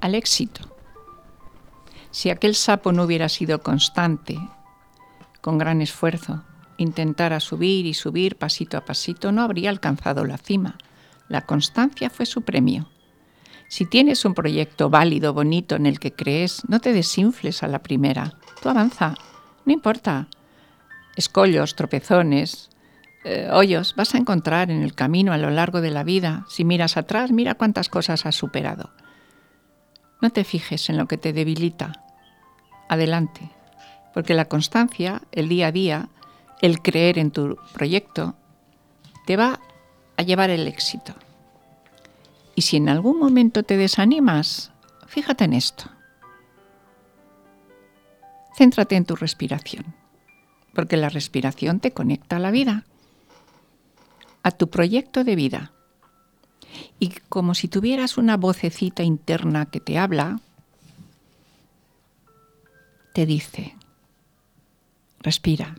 al 0.00 0.14
éxito. 0.14 0.76
Si 2.10 2.30
aquel 2.30 2.54
sapo 2.54 2.92
no 2.92 3.04
hubiera 3.04 3.28
sido 3.28 3.62
constante, 3.62 4.38
con 5.40 5.58
gran 5.58 5.80
esfuerzo, 5.80 6.44
intentara 6.76 7.40
subir 7.40 7.86
y 7.86 7.94
subir 7.94 8.36
pasito 8.36 8.76
a 8.76 8.84
pasito, 8.84 9.32
no 9.32 9.42
habría 9.42 9.70
alcanzado 9.70 10.24
la 10.24 10.38
cima. 10.38 10.78
La 11.28 11.42
constancia 11.42 12.10
fue 12.10 12.26
su 12.26 12.42
premio. 12.42 12.88
Si 13.68 13.86
tienes 13.86 14.24
un 14.24 14.34
proyecto 14.34 14.90
válido, 14.90 15.32
bonito, 15.32 15.76
en 15.76 15.86
el 15.86 16.00
que 16.00 16.12
crees, 16.12 16.62
no 16.68 16.80
te 16.80 16.92
desinfles 16.92 17.62
a 17.62 17.68
la 17.68 17.80
primera. 17.80 18.34
Tú 18.60 18.68
avanza, 18.68 19.14
no 19.64 19.72
importa. 19.72 20.28
Escollos, 21.16 21.76
tropezones, 21.76 22.70
eh, 23.22 23.48
hoyos 23.52 23.94
vas 23.96 24.14
a 24.14 24.18
encontrar 24.18 24.70
en 24.70 24.82
el 24.82 24.94
camino 24.94 25.32
a 25.32 25.38
lo 25.38 25.50
largo 25.50 25.80
de 25.80 25.90
la 25.90 26.04
vida. 26.04 26.46
Si 26.48 26.64
miras 26.64 26.96
atrás, 26.96 27.30
mira 27.32 27.54
cuántas 27.54 27.88
cosas 27.88 28.24
has 28.24 28.34
superado. 28.34 28.90
No 30.20 30.30
te 30.30 30.44
fijes 30.44 30.88
en 30.88 30.96
lo 30.96 31.06
que 31.06 31.18
te 31.18 31.32
debilita. 31.32 32.04
Adelante. 32.88 33.50
Porque 34.14 34.34
la 34.34 34.46
constancia, 34.46 35.22
el 35.32 35.48
día 35.48 35.68
a 35.68 35.72
día, 35.72 36.08
el 36.60 36.80
creer 36.82 37.18
en 37.18 37.30
tu 37.30 37.56
proyecto, 37.72 38.34
te 39.26 39.36
va 39.36 39.60
a 40.16 40.22
llevar 40.22 40.50
el 40.50 40.66
éxito. 40.66 41.14
Y 42.54 42.62
si 42.62 42.76
en 42.76 42.88
algún 42.88 43.18
momento 43.18 43.62
te 43.62 43.76
desanimas, 43.76 44.72
fíjate 45.06 45.44
en 45.44 45.52
esto. 45.52 45.84
Céntrate 48.56 48.96
en 48.96 49.04
tu 49.04 49.16
respiración, 49.16 49.94
porque 50.74 50.96
la 50.96 51.08
respiración 51.08 51.80
te 51.80 51.92
conecta 51.92 52.36
a 52.36 52.40
la 52.40 52.50
vida, 52.50 52.84
a 54.42 54.50
tu 54.50 54.70
proyecto 54.70 55.24
de 55.24 55.36
vida. 55.36 55.72
Y 56.98 57.10
como 57.28 57.54
si 57.54 57.68
tuvieras 57.68 58.16
una 58.16 58.36
vocecita 58.36 59.02
interna 59.02 59.66
que 59.66 59.80
te 59.80 59.98
habla, 59.98 60.40
te 63.12 63.26
dice, 63.26 63.76
respira, 65.20 65.76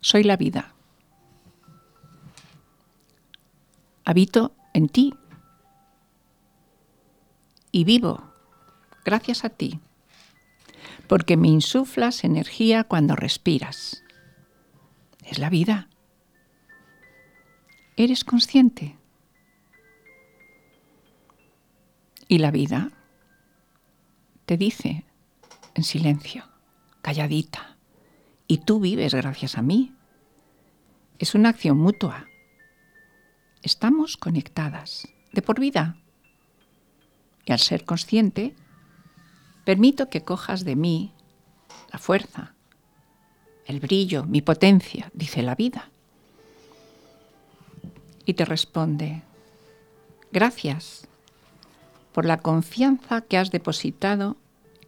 soy 0.00 0.24
la 0.24 0.36
vida, 0.36 0.74
habito 4.04 4.52
en 4.74 4.88
ti. 4.88 5.14
Y 7.74 7.84
vivo 7.84 8.22
gracias 9.04 9.44
a 9.44 9.50
ti, 9.50 9.80
porque 11.12 11.36
me 11.36 11.48
insuflas 11.48 12.24
energía 12.24 12.84
cuando 12.84 13.14
respiras. 13.14 14.02
Es 15.26 15.38
la 15.38 15.50
vida. 15.50 15.90
¿Eres 17.98 18.24
consciente? 18.24 18.96
Y 22.28 22.38
la 22.38 22.50
vida 22.50 22.92
te 24.46 24.56
dice 24.56 25.04
en 25.74 25.84
silencio, 25.84 26.48
calladita, 27.02 27.76
y 28.46 28.64
tú 28.64 28.80
vives 28.80 29.12
gracias 29.12 29.58
a 29.58 29.60
mí. 29.60 29.94
Es 31.18 31.34
una 31.34 31.50
acción 31.50 31.76
mutua. 31.76 32.26
Estamos 33.60 34.16
conectadas 34.16 35.06
de 35.30 35.42
por 35.42 35.60
vida. 35.60 35.98
Y 37.44 37.52
al 37.52 37.58
ser 37.58 37.84
consciente, 37.84 38.56
permito 39.64 40.08
que 40.08 40.22
cojas 40.22 40.64
de 40.64 40.76
mí 40.76 41.12
la 41.92 41.98
fuerza, 41.98 42.54
el 43.66 43.80
brillo, 43.80 44.24
mi 44.24 44.42
potencia, 44.42 45.10
dice 45.14 45.42
la 45.42 45.54
vida. 45.54 45.90
Y 48.24 48.34
te 48.34 48.44
responde, 48.44 49.22
gracias 50.30 51.06
por 52.12 52.24
la 52.24 52.38
confianza 52.38 53.22
que 53.22 53.38
has 53.38 53.50
depositado 53.50 54.36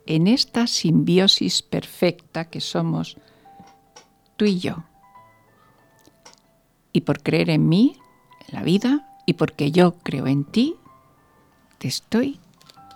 en 0.06 0.26
esta 0.26 0.66
simbiosis 0.66 1.62
perfecta 1.62 2.44
que 2.46 2.60
somos 2.60 3.16
tú 4.36 4.44
y 4.44 4.58
yo. 4.58 4.84
Y 6.92 7.02
por 7.02 7.22
creer 7.22 7.50
en 7.50 7.68
mí 7.68 7.96
la 8.48 8.62
vida 8.62 9.08
y 9.26 9.34
porque 9.34 9.72
yo 9.72 9.94
creo 10.02 10.26
en 10.26 10.44
ti, 10.44 10.76
te 11.78 11.88
estoy 11.88 12.38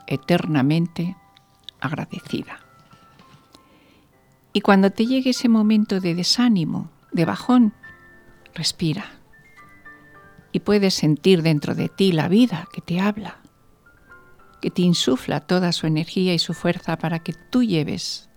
eternamente 0.07 1.17
agradecida. 1.81 2.61
Y 4.53 4.61
cuando 4.61 4.91
te 4.91 5.07
llegue 5.07 5.31
ese 5.31 5.49
momento 5.49 6.01
de 6.01 6.15
desánimo, 6.15 6.91
de 7.13 7.25
bajón, 7.25 7.75
respira. 8.55 9.05
Y 10.53 10.61
puedes 10.61 10.95
sentir 10.95 11.43
dentro 11.43 11.75
de 11.75 11.89
ti 11.89 12.13
la 12.13 12.29
vida 12.29 12.69
que 12.73 12.81
te 12.81 13.01
habla, 13.01 13.39
que 14.61 14.71
te 14.71 14.83
insufla 14.83 15.41
toda 15.41 15.73
su 15.73 15.87
energía 15.87 16.35
y 16.35 16.39
su 16.39 16.55
fuerza 16.55 16.99
para 16.99 17.21
que 17.21 17.33
tú 17.33 17.63
lleves 17.63 18.29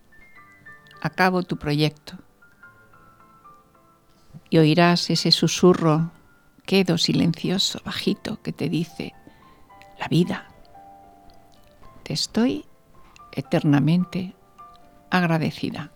a 1.01 1.10
cabo 1.10 1.43
tu 1.43 1.58
proyecto. 1.58 2.17
Y 4.49 4.58
oirás 4.58 5.10
ese 5.10 5.32
susurro 5.32 6.12
quedo 6.65 6.97
silencioso, 6.97 7.82
bajito, 7.84 8.41
que 8.41 8.54
te 8.54 8.69
dice, 8.69 9.13
la 9.99 10.08
vida, 10.08 10.47
te 12.04 12.13
estoy 12.13 12.65
eternamente 13.31 14.33
agradecida. 15.09 15.91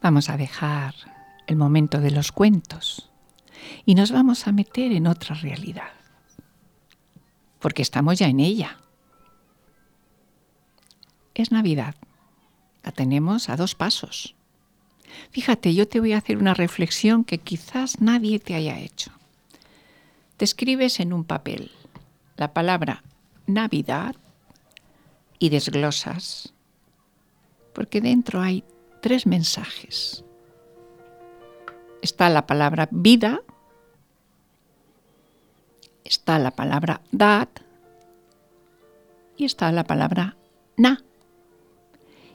Vamos 0.00 0.28
a 0.28 0.36
dejar 0.36 0.94
el 1.46 1.56
momento 1.56 2.00
de 2.00 2.10
los 2.10 2.32
cuentos 2.32 3.10
y 3.84 3.94
nos 3.94 4.12
vamos 4.12 4.46
a 4.46 4.52
meter 4.52 4.92
en 4.92 5.06
otra 5.06 5.34
realidad, 5.34 5.92
porque 7.58 7.82
estamos 7.82 8.18
ya 8.18 8.28
en 8.28 8.40
ella. 8.40 8.78
Es 11.34 11.52
Navidad, 11.52 11.94
la 12.82 12.92
tenemos 12.92 13.48
a 13.48 13.56
dos 13.56 13.74
pasos. 13.74 14.34
Fíjate, 15.30 15.74
yo 15.74 15.88
te 15.88 16.00
voy 16.00 16.12
a 16.12 16.18
hacer 16.18 16.38
una 16.38 16.54
reflexión 16.54 17.24
que 17.24 17.38
quizás 17.38 18.00
nadie 18.00 18.38
te 18.38 18.54
haya 18.54 18.78
hecho. 18.78 19.10
Te 20.36 20.44
escribes 20.44 21.00
en 21.00 21.12
un 21.12 21.24
papel 21.24 21.70
la 22.36 22.52
palabra 22.52 23.02
Navidad 23.46 24.14
y 25.38 25.48
desglosas 25.48 26.52
porque 27.72 28.00
dentro 28.00 28.40
hay 28.40 28.64
tres 29.00 29.26
mensajes. 29.26 30.24
Está 32.02 32.28
la 32.28 32.46
palabra 32.46 32.88
vida, 32.90 33.42
está 36.04 36.38
la 36.38 36.52
palabra 36.52 37.00
dad 37.10 37.48
y 39.36 39.44
está 39.44 39.70
la 39.72 39.84
palabra 39.84 40.36
na. 40.76 41.02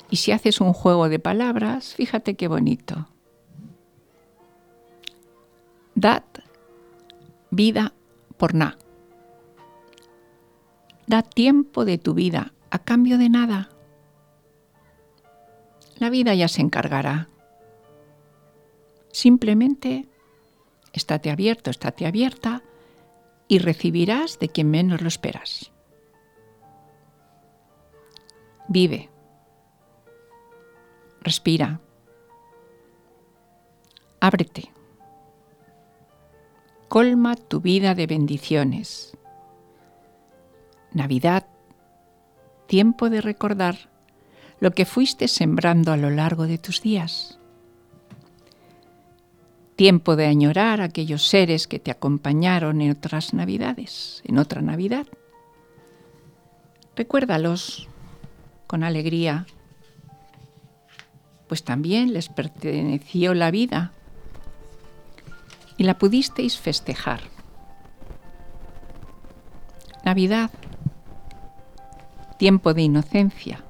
Y 0.09 0.17
si 0.17 0.31
haces 0.31 0.61
un 0.61 0.73
juego 0.73 1.09
de 1.09 1.19
palabras, 1.19 1.95
fíjate 1.95 2.35
qué 2.35 2.47
bonito. 2.47 3.07
Dad, 5.95 6.23
vida 7.49 7.93
por 8.37 8.53
na. 8.53 8.77
Da 11.07 11.21
tiempo 11.23 11.85
de 11.85 11.97
tu 11.97 12.13
vida 12.13 12.53
a 12.69 12.79
cambio 12.79 13.17
de 13.17 13.29
nada. 13.29 13.72
La 15.97 16.09
vida 16.09 16.33
ya 16.33 16.47
se 16.47 16.61
encargará. 16.61 17.29
Simplemente 19.11 20.07
estate 20.91 21.29
abierto, 21.29 21.69
estate 21.69 22.05
abierta 22.05 22.63
y 23.47 23.59
recibirás 23.59 24.39
de 24.39 24.49
quien 24.49 24.71
menos 24.71 25.01
lo 25.01 25.07
esperas. 25.07 25.71
Vive. 28.67 29.09
Respira. 31.21 31.79
Ábrete. 34.19 34.71
Colma 36.87 37.35
tu 37.35 37.59
vida 37.59 37.95
de 37.95 38.07
bendiciones. 38.07 39.17
Navidad, 40.91 41.47
tiempo 42.67 43.09
de 43.09 43.21
recordar 43.21 43.92
lo 44.63 44.71
que 44.71 44.85
fuiste 44.85 45.27
sembrando 45.27 45.91
a 45.91 45.97
lo 45.97 46.09
largo 46.09 46.47
de 46.47 46.57
tus 46.57 46.81
días. 46.81 47.37
Tiempo 49.75 50.15
de 50.15 50.25
añorar 50.25 50.79
a 50.79 50.85
aquellos 50.85 51.27
seres 51.27 51.67
que 51.67 51.79
te 51.79 51.91
acompañaron 51.91 52.79
en 52.79 52.91
otras 52.91 53.33
Navidades, 53.33 54.21
en 54.23 54.37
otra 54.37 54.61
Navidad. 54.61 55.05
Recuérdalos 56.95 57.89
con 58.65 58.85
alegría, 58.85 59.47
pues 61.49 61.65
también 61.65 62.13
les 62.13 62.29
perteneció 62.29 63.33
la 63.33 63.51
vida 63.51 63.91
y 65.75 65.83
la 65.83 65.97
pudisteis 65.97 66.57
festejar. 66.57 67.19
Navidad, 70.05 70.51
tiempo 72.37 72.73
de 72.73 72.83
inocencia, 72.83 73.65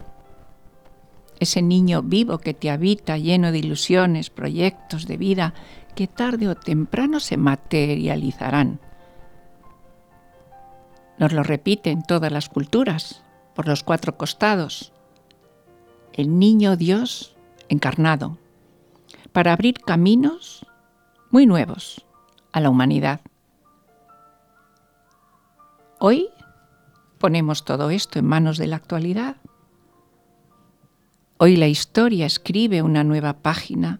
ese 1.44 1.62
niño 1.62 2.02
vivo 2.02 2.40
que 2.40 2.54
te 2.54 2.70
habita 2.72 3.18
lleno 3.18 3.52
de 3.52 3.60
ilusiones, 3.60 4.30
proyectos 4.30 5.08
de 5.08 5.18
vida 5.18 5.54
que 5.96 6.08
tarde 6.08 6.48
o 6.48 6.56
temprano 6.56 7.20
se 7.20 7.38
materializarán. 7.38 8.80
Nos 11.20 11.32
lo 11.32 11.44
repiten 11.44 12.04
todas 12.04 12.32
las 12.32 12.50
culturas, 12.50 13.24
por 13.54 13.68
los 13.68 13.84
cuatro 13.84 14.18
costados. 14.18 14.92
El 16.14 16.40
niño 16.40 16.76
Dios 16.76 17.36
encarnado, 17.70 18.38
para 19.32 19.54
abrir 19.54 19.80
caminos 19.80 20.66
muy 21.30 21.46
nuevos 21.46 22.06
a 22.52 22.60
la 22.60 22.70
humanidad. 22.70 23.22
Hoy 26.00 26.30
ponemos 27.18 27.64
todo 27.64 27.90
esto 27.90 28.20
en 28.20 28.26
manos 28.26 28.58
de 28.58 28.68
la 28.68 28.76
actualidad 28.76 29.38
Hoy 31.46 31.58
la 31.58 31.68
historia 31.68 32.26
escribe 32.26 32.82
una 32.82 33.04
nueva 33.04 33.34
página 33.34 34.00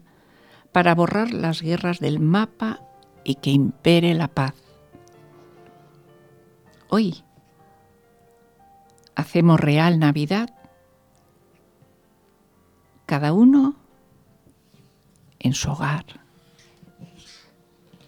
para 0.72 0.94
borrar 0.94 1.30
las 1.30 1.60
guerras 1.60 2.00
del 2.00 2.18
mapa 2.18 2.80
y 3.22 3.34
que 3.34 3.50
impere 3.50 4.14
la 4.14 4.28
paz. 4.28 4.54
Hoy 6.88 7.22
hacemos 9.14 9.60
real 9.60 9.98
Navidad, 9.98 10.54
cada 13.04 13.34
uno 13.34 13.76
en 15.38 15.52
su 15.52 15.70
hogar. 15.70 16.06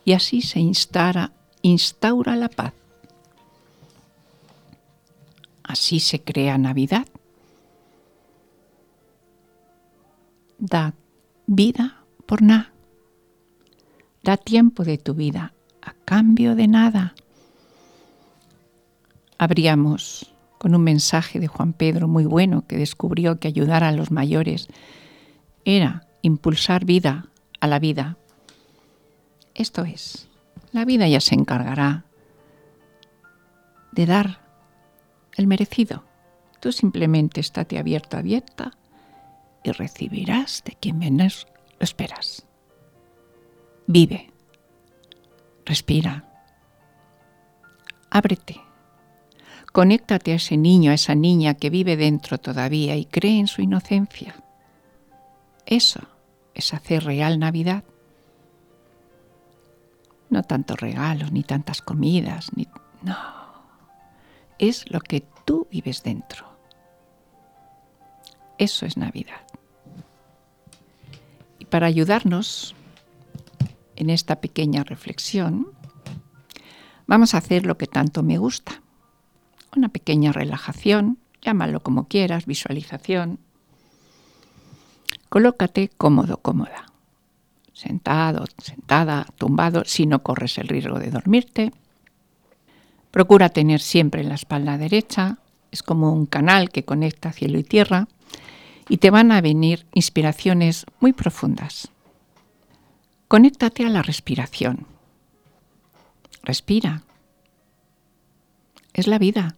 Y 0.06 0.14
así 0.14 0.40
se 0.40 0.60
instaura, 0.60 1.34
instaura 1.60 2.36
la 2.36 2.48
paz. 2.48 2.72
Así 5.62 6.00
se 6.00 6.24
crea 6.24 6.56
Navidad. 6.56 7.06
Da 10.58 10.94
vida 11.46 12.04
por 12.26 12.42
nada. 12.42 12.72
Da 14.22 14.36
tiempo 14.36 14.84
de 14.84 14.98
tu 14.98 15.14
vida 15.14 15.54
a 15.82 15.92
cambio 16.04 16.54
de 16.54 16.66
nada. 16.66 17.14
Abríamos 19.38 20.34
con 20.58 20.74
un 20.74 20.82
mensaje 20.82 21.38
de 21.38 21.46
Juan 21.46 21.72
Pedro 21.72 22.08
muy 22.08 22.24
bueno 22.24 22.66
que 22.66 22.76
descubrió 22.76 23.38
que 23.38 23.48
ayudar 23.48 23.84
a 23.84 23.92
los 23.92 24.10
mayores 24.10 24.68
era 25.64 26.08
impulsar 26.22 26.84
vida 26.84 27.26
a 27.60 27.66
la 27.66 27.78
vida. 27.78 28.16
Esto 29.54 29.84
es, 29.84 30.28
la 30.72 30.84
vida 30.84 31.06
ya 31.08 31.20
se 31.20 31.34
encargará 31.34 32.04
de 33.92 34.06
dar 34.06 34.40
el 35.36 35.46
merecido. 35.46 36.04
Tú 36.60 36.72
simplemente 36.72 37.40
estate 37.40 37.78
abierto, 37.78 38.16
abierta 38.16 38.72
y 39.66 39.72
recibirás 39.72 40.62
de 40.64 40.72
quien 40.72 40.98
menos 40.98 41.46
lo 41.78 41.84
esperas. 41.84 42.46
Vive, 43.86 44.32
respira, 45.64 46.24
ábrete, 48.10 48.60
conéctate 49.72 50.32
a 50.32 50.36
ese 50.36 50.56
niño, 50.56 50.90
a 50.90 50.94
esa 50.94 51.14
niña 51.14 51.54
que 51.54 51.70
vive 51.70 51.96
dentro 51.96 52.38
todavía 52.38 52.96
y 52.96 53.04
cree 53.04 53.38
en 53.38 53.46
su 53.46 53.62
inocencia. 53.62 54.34
Eso 55.66 56.00
es 56.54 56.72
hacer 56.72 57.04
real 57.04 57.38
Navidad. 57.38 57.84
No 60.30 60.42
tantos 60.42 60.80
regalos, 60.80 61.30
ni 61.30 61.42
tantas 61.42 61.82
comidas, 61.82 62.50
ni... 62.56 62.66
No. 63.02 63.16
Es 64.58 64.90
lo 64.90 65.00
que 65.00 65.24
tú 65.44 65.68
vives 65.70 66.02
dentro. 66.02 66.55
Eso 68.58 68.86
es 68.86 68.96
Navidad 68.96 69.46
para 71.76 71.86
ayudarnos 71.86 72.74
en 73.96 74.10
esta 74.10 74.36
pequeña 74.36 74.84
reflexión, 74.84 75.68
vamos 77.06 77.34
a 77.34 77.38
hacer 77.38 77.66
lo 77.66 77.76
que 77.76 77.86
tanto 77.86 78.22
me 78.22 78.38
gusta. 78.38 78.82
Una 79.76 79.88
pequeña 79.88 80.32
relajación, 80.32 81.18
llámalo 81.42 81.80
como 81.80 82.08
quieras, 82.08 82.46
visualización. 82.46 83.40
Colócate 85.28 85.90
cómodo, 85.96 86.38
cómoda. 86.38 86.86
Sentado, 87.72 88.44
sentada, 88.58 89.26
tumbado, 89.36 89.84
si 89.84 90.06
no 90.06 90.22
corres 90.22 90.56
el 90.58 90.68
riesgo 90.68 90.98
de 90.98 91.10
dormirte. 91.10 91.72
Procura 93.10 93.50
tener 93.50 93.80
siempre 93.80 94.24
la 94.24 94.34
espalda 94.34 94.78
derecha, 94.78 95.38
es 95.70 95.82
como 95.82 96.12
un 96.12 96.26
canal 96.26 96.70
que 96.70 96.84
conecta 96.84 97.32
cielo 97.32 97.58
y 97.58 97.64
tierra 97.64 98.08
y 98.88 98.98
te 98.98 99.10
van 99.10 99.32
a 99.32 99.40
venir 99.40 99.86
inspiraciones 99.94 100.86
muy 101.00 101.12
profundas. 101.12 101.88
Conéctate 103.28 103.84
a 103.84 103.90
la 103.90 104.02
respiración. 104.02 104.86
Respira. 106.42 107.02
Es 108.92 109.06
la 109.06 109.18
vida. 109.18 109.56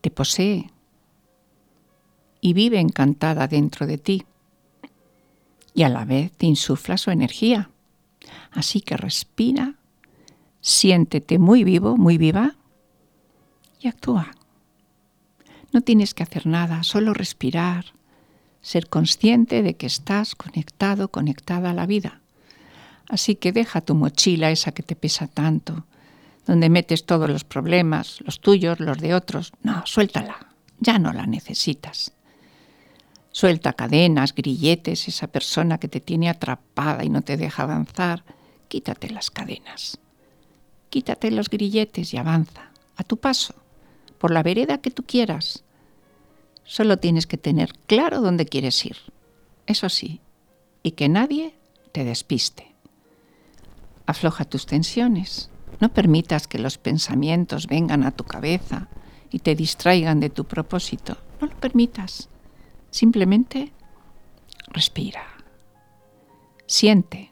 Te 0.00 0.10
posee 0.10 0.70
y 2.40 2.52
vive 2.52 2.78
encantada 2.78 3.48
dentro 3.48 3.86
de 3.86 3.98
ti. 3.98 4.24
Y 5.74 5.82
a 5.82 5.88
la 5.88 6.04
vez 6.04 6.32
te 6.32 6.46
insufla 6.46 6.96
su 6.96 7.10
energía. 7.10 7.70
Así 8.52 8.80
que 8.80 8.96
respira, 8.96 9.74
siéntete 10.60 11.38
muy 11.38 11.64
vivo, 11.64 11.96
muy 11.96 12.18
viva 12.18 12.56
y 13.80 13.88
actúa. 13.88 14.30
No 15.72 15.82
tienes 15.82 16.14
que 16.14 16.22
hacer 16.22 16.46
nada, 16.46 16.82
solo 16.82 17.14
respirar, 17.14 17.86
ser 18.60 18.88
consciente 18.88 19.62
de 19.62 19.76
que 19.76 19.86
estás 19.86 20.34
conectado, 20.34 21.08
conectada 21.08 21.70
a 21.70 21.74
la 21.74 21.86
vida. 21.86 22.20
Así 23.08 23.36
que 23.36 23.52
deja 23.52 23.80
tu 23.80 23.94
mochila, 23.94 24.50
esa 24.50 24.72
que 24.72 24.82
te 24.82 24.96
pesa 24.96 25.28
tanto, 25.28 25.86
donde 26.46 26.68
metes 26.68 27.06
todos 27.06 27.30
los 27.30 27.44
problemas, 27.44 28.20
los 28.24 28.40
tuyos, 28.40 28.80
los 28.80 28.98
de 28.98 29.14
otros. 29.14 29.52
No, 29.62 29.82
suéltala, 29.86 30.54
ya 30.80 30.98
no 30.98 31.12
la 31.12 31.26
necesitas. 31.26 32.12
Suelta 33.32 33.74
cadenas, 33.74 34.34
grilletes, 34.34 35.06
esa 35.06 35.28
persona 35.28 35.78
que 35.78 35.88
te 35.88 36.00
tiene 36.00 36.28
atrapada 36.28 37.04
y 37.04 37.08
no 37.08 37.22
te 37.22 37.36
deja 37.36 37.62
avanzar. 37.62 38.24
Quítate 38.66 39.10
las 39.10 39.30
cadenas. 39.30 39.98
Quítate 40.88 41.30
los 41.30 41.48
grilletes 41.48 42.12
y 42.12 42.16
avanza, 42.16 42.72
a 42.96 43.04
tu 43.04 43.18
paso 43.18 43.54
por 44.20 44.30
la 44.30 44.42
vereda 44.42 44.78
que 44.78 44.90
tú 44.90 45.02
quieras. 45.02 45.64
Solo 46.62 46.98
tienes 46.98 47.26
que 47.26 47.38
tener 47.38 47.72
claro 47.86 48.20
dónde 48.20 48.44
quieres 48.44 48.84
ir. 48.84 48.96
Eso 49.66 49.88
sí, 49.88 50.20
y 50.82 50.92
que 50.92 51.08
nadie 51.08 51.54
te 51.92 52.04
despiste. 52.04 52.74
Afloja 54.04 54.44
tus 54.44 54.66
tensiones. 54.66 55.50
No 55.80 55.88
permitas 55.88 56.46
que 56.46 56.58
los 56.58 56.76
pensamientos 56.76 57.66
vengan 57.66 58.04
a 58.04 58.10
tu 58.10 58.24
cabeza 58.24 58.88
y 59.30 59.38
te 59.38 59.54
distraigan 59.54 60.20
de 60.20 60.28
tu 60.28 60.44
propósito. 60.44 61.16
No 61.40 61.46
lo 61.46 61.56
permitas. 61.56 62.28
Simplemente 62.90 63.72
respira. 64.68 65.22
Siente 66.66 67.30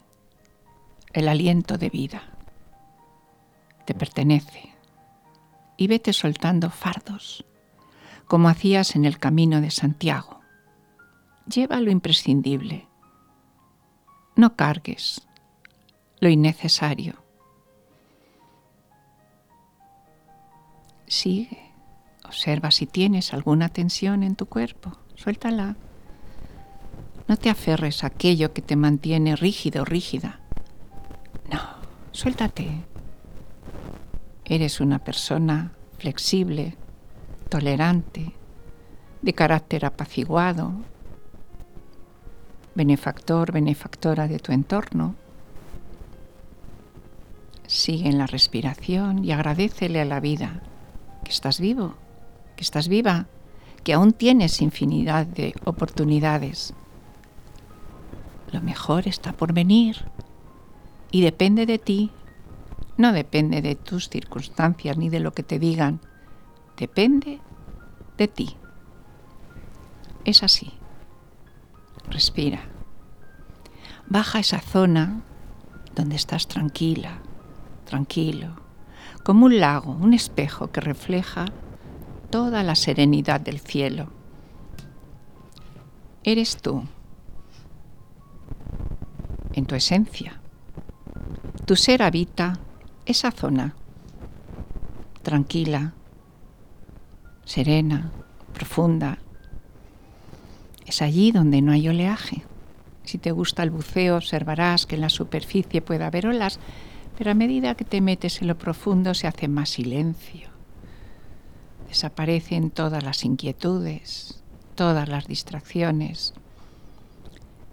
el 1.12 1.28
aliento 1.28 1.76
de 1.76 1.90
vida. 1.90 2.22
Te 3.84 3.92
pertenece 3.92 4.77
y 5.78 5.86
vete 5.86 6.12
soltando 6.12 6.68
fardos, 6.68 7.46
como 8.26 8.50
hacías 8.50 8.96
en 8.96 9.06
el 9.06 9.18
camino 9.18 9.62
de 9.62 9.70
Santiago. 9.70 10.40
Lleva 11.46 11.80
lo 11.80 11.90
imprescindible. 11.90 12.86
No 14.36 14.54
cargues 14.54 15.26
lo 16.20 16.28
innecesario. 16.28 17.14
Sigue. 21.06 21.72
Observa 22.24 22.70
si 22.70 22.86
tienes 22.86 23.32
alguna 23.32 23.70
tensión 23.70 24.22
en 24.22 24.36
tu 24.36 24.46
cuerpo. 24.46 24.98
Suéltala. 25.14 25.76
No 27.26 27.36
te 27.36 27.48
aferres 27.50 28.04
a 28.04 28.08
aquello 28.08 28.52
que 28.52 28.62
te 28.62 28.76
mantiene 28.76 29.36
rígido 29.36 29.82
o 29.82 29.84
rígida. 29.84 30.40
No, 31.50 31.60
suéltate. 32.12 32.84
Eres 34.48 34.80
una 34.80 34.98
persona 34.98 35.72
flexible, 35.98 36.74
tolerante, 37.50 38.32
de 39.20 39.32
carácter 39.34 39.84
apaciguado, 39.84 40.72
benefactor, 42.74 43.52
benefactora 43.52 44.26
de 44.26 44.38
tu 44.38 44.52
entorno. 44.52 45.16
Sigue 47.66 48.08
en 48.08 48.16
la 48.16 48.26
respiración 48.26 49.24
y 49.24 49.32
agradecele 49.32 50.00
a 50.00 50.06
la 50.06 50.20
vida 50.20 50.62
que 51.24 51.30
estás 51.30 51.60
vivo, 51.60 51.96
que 52.56 52.62
estás 52.62 52.88
viva, 52.88 53.26
que 53.84 53.92
aún 53.92 54.12
tienes 54.12 54.62
infinidad 54.62 55.26
de 55.26 55.54
oportunidades. 55.64 56.72
Lo 58.50 58.62
mejor 58.62 59.08
está 59.08 59.32
por 59.32 59.52
venir 59.52 60.06
y 61.10 61.20
depende 61.20 61.66
de 61.66 61.78
ti, 61.78 62.10
no 62.98 63.12
depende 63.12 63.62
de 63.62 63.76
tus 63.76 64.10
circunstancias 64.10 64.98
ni 64.98 65.08
de 65.08 65.20
lo 65.20 65.32
que 65.32 65.44
te 65.44 65.58
digan, 65.58 66.00
depende 66.76 67.40
de 68.18 68.28
ti. 68.28 68.56
Es 70.24 70.42
así. 70.42 70.72
Respira. 72.10 72.60
Baja 74.08 74.40
esa 74.40 74.60
zona 74.60 75.20
donde 75.94 76.16
estás 76.16 76.48
tranquila, 76.48 77.18
tranquilo, 77.84 78.56
como 79.22 79.46
un 79.46 79.60
lago, 79.60 79.92
un 79.92 80.12
espejo 80.12 80.72
que 80.72 80.80
refleja 80.80 81.46
toda 82.30 82.64
la 82.64 82.74
serenidad 82.74 83.40
del 83.40 83.60
cielo. 83.60 84.10
Eres 86.24 86.56
tú, 86.56 86.82
en 89.52 89.66
tu 89.66 89.76
esencia. 89.76 90.40
Tu 91.64 91.76
ser 91.76 92.02
habita 92.02 92.58
esa 93.08 93.30
zona, 93.30 93.74
tranquila, 95.22 95.94
serena, 97.46 98.12
profunda, 98.52 99.16
es 100.84 101.00
allí 101.00 101.32
donde 101.32 101.62
no 101.62 101.72
hay 101.72 101.88
oleaje. 101.88 102.44
Si 103.04 103.16
te 103.16 103.32
gusta 103.32 103.62
el 103.62 103.70
buceo, 103.70 104.16
observarás 104.16 104.84
que 104.84 104.96
en 104.96 105.00
la 105.00 105.08
superficie 105.08 105.80
puede 105.80 106.04
haber 106.04 106.26
olas, 106.26 106.60
pero 107.16 107.30
a 107.30 107.34
medida 107.34 107.74
que 107.76 107.86
te 107.86 108.02
metes 108.02 108.42
en 108.42 108.48
lo 108.48 108.58
profundo 108.58 109.14
se 109.14 109.26
hace 109.26 109.48
más 109.48 109.70
silencio. 109.70 110.50
Desaparecen 111.88 112.70
todas 112.70 113.02
las 113.02 113.24
inquietudes, 113.24 114.42
todas 114.74 115.08
las 115.08 115.26
distracciones. 115.26 116.34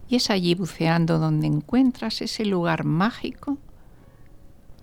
Y 0.07 0.15
es 0.15 0.29
allí 0.29 0.55
buceando 0.55 1.19
donde 1.19 1.47
encuentras 1.47 2.21
ese 2.21 2.45
lugar 2.45 2.85
mágico 2.85 3.57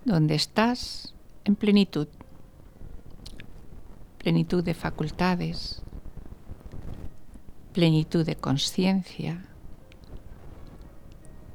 donde 0.05 0.35
estás 0.35 1.13
en 1.45 1.55
plenitud, 1.55 2.07
plenitud 4.17 4.63
de 4.63 4.73
facultades, 4.73 5.81
plenitud 7.73 8.25
de 8.25 8.35
conciencia, 8.35 9.45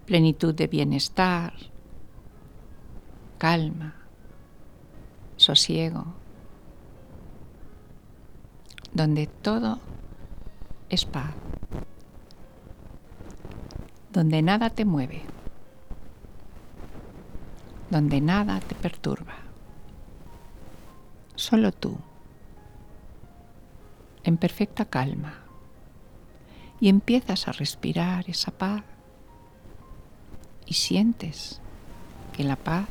plenitud 0.06 0.54
de 0.54 0.66
bienestar, 0.66 1.52
calma, 3.38 3.94
sosiego, 5.36 6.06
donde 8.92 9.26
todo 9.26 9.78
es 10.88 11.04
paz, 11.04 11.34
donde 14.12 14.42
nada 14.42 14.70
te 14.70 14.84
mueve, 14.84 15.22
donde 17.90 18.20
nada 18.20 18.60
te 18.60 18.74
perturba, 18.74 19.34
solo 21.36 21.72
tú, 21.72 21.98
en 24.24 24.36
perfecta 24.36 24.84
calma. 24.84 25.34
Y 26.80 26.88
empiezas 26.88 27.48
a 27.48 27.52
respirar 27.52 28.28
esa 28.28 28.52
paz. 28.52 28.84
Y 30.66 30.74
sientes 30.74 31.60
que 32.34 32.44
la 32.44 32.56
paz 32.56 32.86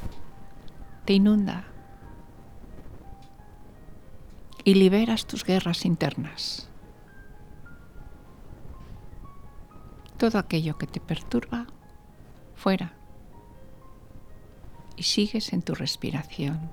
te 1.06 1.14
inunda. 1.14 1.66
Y 4.64 4.74
liberas 4.74 5.26
tus 5.26 5.46
guerras 5.46 5.86
internas. 5.86 6.68
Todo 10.18 10.40
aquello 10.40 10.78
que 10.78 10.88
te 10.88 11.00
perturba, 11.00 11.68
fuera. 12.56 12.97
Y 14.98 15.04
sigues 15.04 15.54
en 15.54 15.62
tu 15.62 15.76
respiración, 15.76 16.72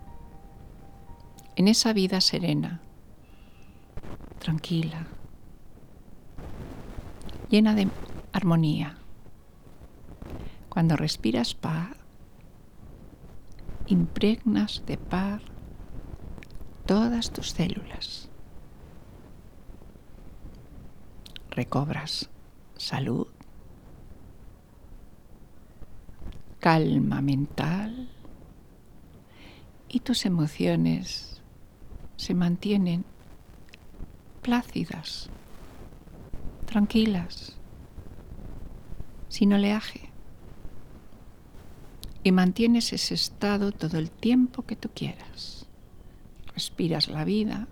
en 1.56 1.68
esa 1.68 1.92
vida 1.92 2.22
serena, 2.22 2.80
tranquila, 4.38 5.06
llena 7.50 7.74
de 7.74 7.88
armonía. 8.32 8.96
Cuando 10.70 10.96
respiras 10.96 11.54
paz, 11.54 11.90
impregnas 13.86 14.82
de 14.86 14.96
paz 14.96 15.42
todas 16.86 17.30
tus 17.30 17.50
células. 17.50 18.30
Recobras 21.50 22.30
salud, 22.76 23.28
calma 26.58 27.20
mental 27.20 28.13
y 29.95 30.01
tus 30.01 30.26
emociones 30.26 31.40
se 32.16 32.34
mantienen 32.34 33.05
plácidas 34.42 35.30
tranquilas, 36.66 37.57
sin 39.28 39.53
oleaje. 39.53 40.11
Y 42.24 42.32
mantienes 42.32 42.92
ese 42.92 43.14
estado 43.14 43.70
todo 43.70 43.97
el 43.99 44.11
tiempo 44.11 44.62
que 44.62 44.74
tú 44.74 44.90
quieras. 44.92 45.66
Respiras 46.55 47.07
la 47.07 47.24
vida 47.24 47.68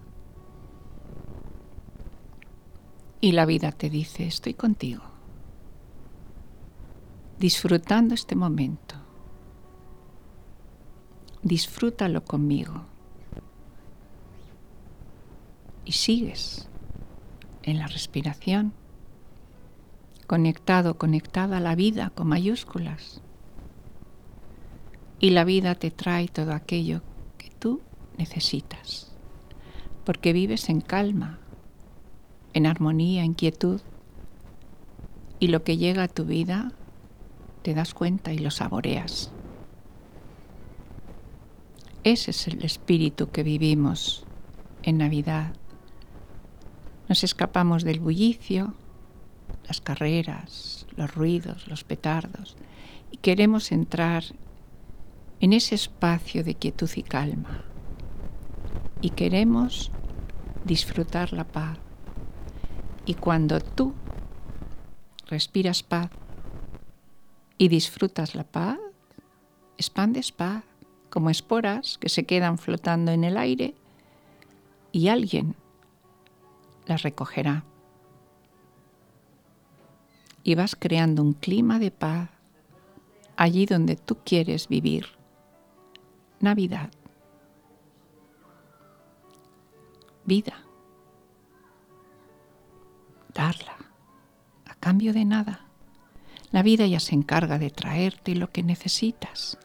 y 3.20 3.32
la 3.32 3.46
vida 3.46 3.72
te 3.72 3.90
dice, 3.90 4.28
estoy 4.28 4.54
contigo, 4.54 5.02
disfrutando 7.40 8.14
este 8.14 8.36
momento. 8.36 9.01
Disfrútalo 11.42 12.24
conmigo. 12.24 12.84
Y 15.84 15.92
sigues 15.92 16.68
en 17.62 17.78
la 17.78 17.86
respiración 17.88 18.72
conectado, 20.32 20.96
conectada 20.96 21.58
a 21.58 21.60
la 21.60 21.74
vida 21.74 22.10
con 22.14 22.28
mayúsculas. 22.28 23.20
Y 25.20 25.30
la 25.30 25.44
vida 25.44 25.74
te 25.74 25.90
trae 25.90 26.26
todo 26.28 26.52
aquello 26.52 27.02
que 27.36 27.50
tú 27.50 27.82
necesitas, 28.16 29.12
porque 30.04 30.32
vives 30.32 30.68
en 30.70 30.80
calma, 30.80 31.38
en 32.54 32.66
armonía, 32.66 33.24
en 33.24 33.34
quietud, 33.34 33.82
y 35.38 35.48
lo 35.48 35.64
que 35.64 35.76
llega 35.76 36.04
a 36.04 36.08
tu 36.08 36.24
vida 36.24 36.72
te 37.62 37.74
das 37.74 37.92
cuenta 37.92 38.32
y 38.32 38.38
lo 38.38 38.50
saboreas. 38.50 39.32
Ese 42.04 42.32
es 42.32 42.48
el 42.48 42.64
espíritu 42.64 43.30
que 43.30 43.44
vivimos 43.44 44.24
en 44.82 44.98
Navidad. 44.98 45.54
Nos 47.08 47.22
escapamos 47.22 47.84
del 47.84 48.00
bullicio, 48.00 48.74
las 49.68 49.80
carreras, 49.80 50.88
los 50.96 51.14
ruidos, 51.14 51.68
los 51.68 51.84
petardos, 51.84 52.56
y 53.12 53.18
queremos 53.18 53.70
entrar 53.70 54.24
en 55.38 55.52
ese 55.52 55.76
espacio 55.76 56.42
de 56.42 56.56
quietud 56.56 56.90
y 56.96 57.04
calma. 57.04 57.62
Y 59.00 59.10
queremos 59.10 59.92
disfrutar 60.64 61.32
la 61.32 61.44
paz. 61.44 61.78
Y 63.06 63.14
cuando 63.14 63.60
tú 63.60 63.94
respiras 65.28 65.84
paz 65.84 66.10
y 67.58 67.68
disfrutas 67.68 68.34
la 68.34 68.42
paz, 68.42 68.78
expandes 69.78 70.32
paz 70.32 70.64
como 71.12 71.28
esporas 71.28 71.98
que 71.98 72.08
se 72.08 72.24
quedan 72.24 72.56
flotando 72.56 73.12
en 73.12 73.22
el 73.22 73.36
aire 73.36 73.74
y 74.92 75.08
alguien 75.08 75.54
las 76.86 77.02
recogerá 77.02 77.64
y 80.42 80.54
vas 80.54 80.74
creando 80.74 81.22
un 81.22 81.34
clima 81.34 81.78
de 81.78 81.90
paz 81.90 82.30
allí 83.36 83.66
donde 83.66 83.96
tú 83.96 84.16
quieres 84.24 84.68
vivir. 84.68 85.06
Navidad. 86.40 86.90
vida. 90.24 90.64
Darla, 93.34 93.76
a 94.64 94.74
cambio 94.76 95.12
de 95.12 95.26
nada. 95.26 95.66
La 96.52 96.62
vida 96.62 96.86
ya 96.86 97.00
se 97.00 97.14
encarga 97.14 97.58
de 97.58 97.70
traerte 97.70 98.34
lo 98.34 98.48
que 98.50 98.62
necesitas. 98.62 99.58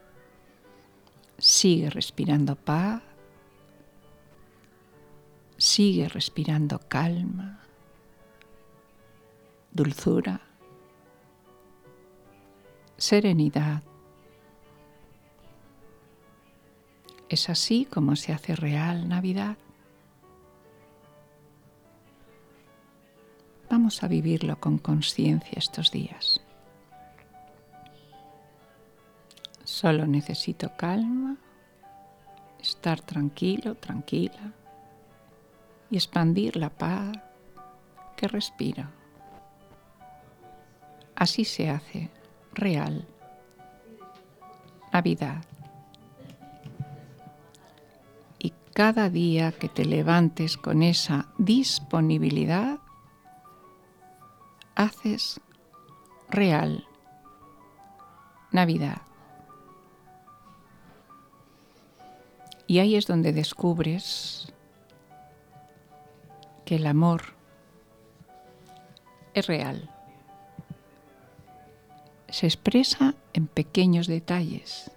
Sigue 1.38 1.90
respirando 1.90 2.56
paz. 2.56 3.02
Sigue 5.58 6.08
respirando 6.08 6.80
calma, 6.88 7.62
dulzura, 9.72 10.40
serenidad. 12.96 13.82
Es 17.28 17.50
así 17.50 17.86
como 17.86 18.16
se 18.16 18.34
hace 18.34 18.56
real 18.56 19.10
Navidad. 19.10 19.58
Vamos 23.70 24.04
a 24.04 24.08
vivirlo 24.08 24.60
con 24.60 24.78
conciencia 24.78 25.54
estos 25.58 25.92
días. 25.92 26.40
Solo 29.78 30.08
necesito 30.08 30.76
calma, 30.76 31.38
estar 32.60 33.00
tranquilo, 33.00 33.76
tranquila 33.76 34.52
y 35.92 35.98
expandir 35.98 36.56
la 36.56 36.72
paz 36.72 37.16
que 38.16 38.28
respiro. 38.28 38.86
Así 41.16 41.46
se 41.46 41.70
hace 41.70 42.10
real 42.54 43.08
Navidad. 44.92 45.44
Y 48.40 48.54
cada 48.74 49.12
día 49.12 49.52
que 49.52 49.70
te 49.70 49.86
levantes 49.86 50.58
con 50.58 50.82
esa 50.82 51.28
disponibilidad, 51.38 52.80
haces 54.74 55.40
real 56.32 56.84
Navidad. 58.52 59.07
Y 62.68 62.80
ahí 62.80 62.96
es 62.96 63.08
donde 63.08 63.32
descubres 63.32 64.54
que 66.66 66.76
el 66.76 66.86
amor 66.86 67.24
es 69.34 69.48
real. 69.48 69.90
Se 72.28 72.46
expresa 72.46 73.16
en 73.32 73.48
pequeños 73.48 74.08
detalles 74.08 74.92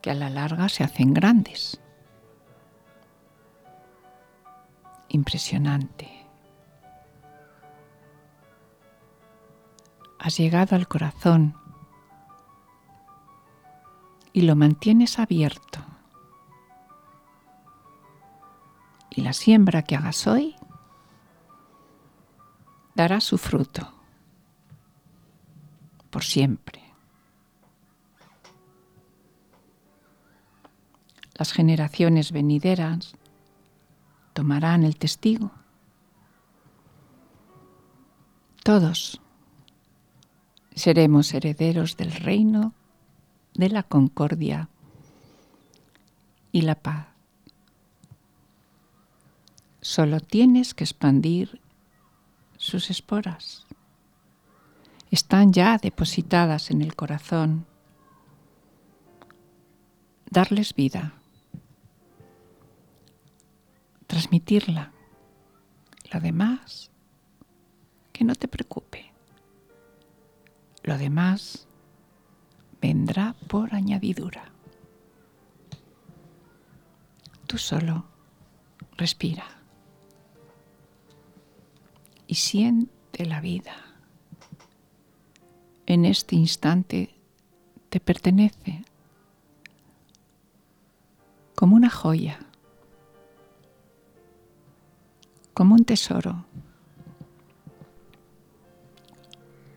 que 0.00 0.12
a 0.12 0.14
la 0.14 0.30
larga 0.30 0.68
se 0.68 0.84
hacen 0.84 1.12
grandes. 1.12 1.80
Impresionante. 5.08 6.08
Has 10.20 10.38
llegado 10.38 10.76
al 10.76 10.86
corazón 10.86 11.65
y 14.36 14.42
lo 14.42 14.54
mantienes 14.54 15.18
abierto. 15.18 15.82
Y 19.08 19.22
la 19.22 19.32
siembra 19.32 19.82
que 19.82 19.96
hagas 19.96 20.26
hoy 20.26 20.54
dará 22.94 23.22
su 23.22 23.38
fruto 23.38 23.94
por 26.10 26.22
siempre. 26.22 26.82
Las 31.32 31.52
generaciones 31.52 32.30
venideras 32.30 33.14
tomarán 34.34 34.84
el 34.84 34.98
testigo. 34.98 35.50
Todos 38.62 39.18
seremos 40.74 41.32
herederos 41.32 41.96
del 41.96 42.12
reino 42.12 42.74
de 43.56 43.68
la 43.68 43.82
concordia 43.82 44.68
y 46.52 46.62
la 46.62 46.74
paz. 46.74 47.06
Solo 49.80 50.20
tienes 50.20 50.74
que 50.74 50.84
expandir 50.84 51.60
sus 52.56 52.90
esporas. 52.90 53.66
Están 55.10 55.52
ya 55.52 55.78
depositadas 55.78 56.70
en 56.70 56.82
el 56.82 56.96
corazón. 56.96 57.66
Darles 60.30 60.74
vida. 60.74 61.14
Transmitirla. 64.06 64.92
Lo 66.12 66.20
demás, 66.20 66.90
que 68.12 68.24
no 68.24 68.34
te 68.34 68.48
preocupe. 68.48 69.12
Lo 70.82 70.98
demás 70.98 71.66
vendrá 72.80 73.34
por 73.48 73.74
añadidura. 73.74 74.52
Tú 77.46 77.58
solo 77.58 78.04
respira 78.96 79.44
y 82.26 82.34
siente 82.34 83.26
la 83.26 83.40
vida. 83.40 83.74
En 85.86 86.04
este 86.04 86.34
instante 86.34 87.14
te 87.88 88.00
pertenece 88.00 88.84
como 91.54 91.76
una 91.76 91.90
joya, 91.90 92.40
como 95.54 95.74
un 95.74 95.84
tesoro. 95.84 96.44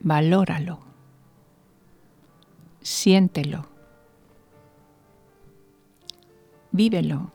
Valóralo 0.02 0.89
siéntelo, 2.82 3.66
vívelo 6.72 7.32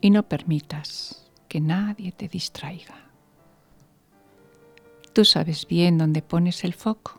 y 0.00 0.10
no 0.10 0.22
permitas 0.22 1.30
que 1.48 1.60
nadie 1.60 2.12
te 2.12 2.28
distraiga. 2.28 2.94
Tú 5.12 5.24
sabes 5.24 5.66
bien 5.66 5.98
dónde 5.98 6.22
pones 6.22 6.64
el 6.64 6.74
foco. 6.74 7.18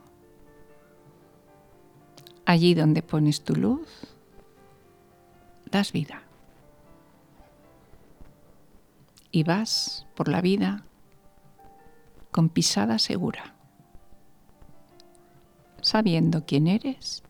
Allí 2.46 2.76
donde 2.76 3.02
pones 3.02 3.44
tu 3.44 3.56
luz, 3.56 3.90
das 5.70 5.92
vida. 5.92 6.22
Y 9.32 9.44
vas 9.44 10.06
por 10.16 10.30
la 10.30 10.42
vida 10.42 10.86
con 12.32 12.50
pisada 12.50 13.00
segura 13.00 13.57
sabiendo 15.88 16.46
quién 16.46 16.68
eres 16.68 17.24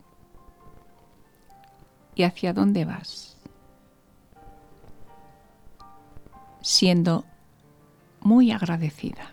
y 2.16 2.24
hacia 2.24 2.54
dónde 2.54 2.86
vas, 2.86 3.38
siendo 6.62 7.24
muy 8.20 8.52
agradecida 8.52 9.30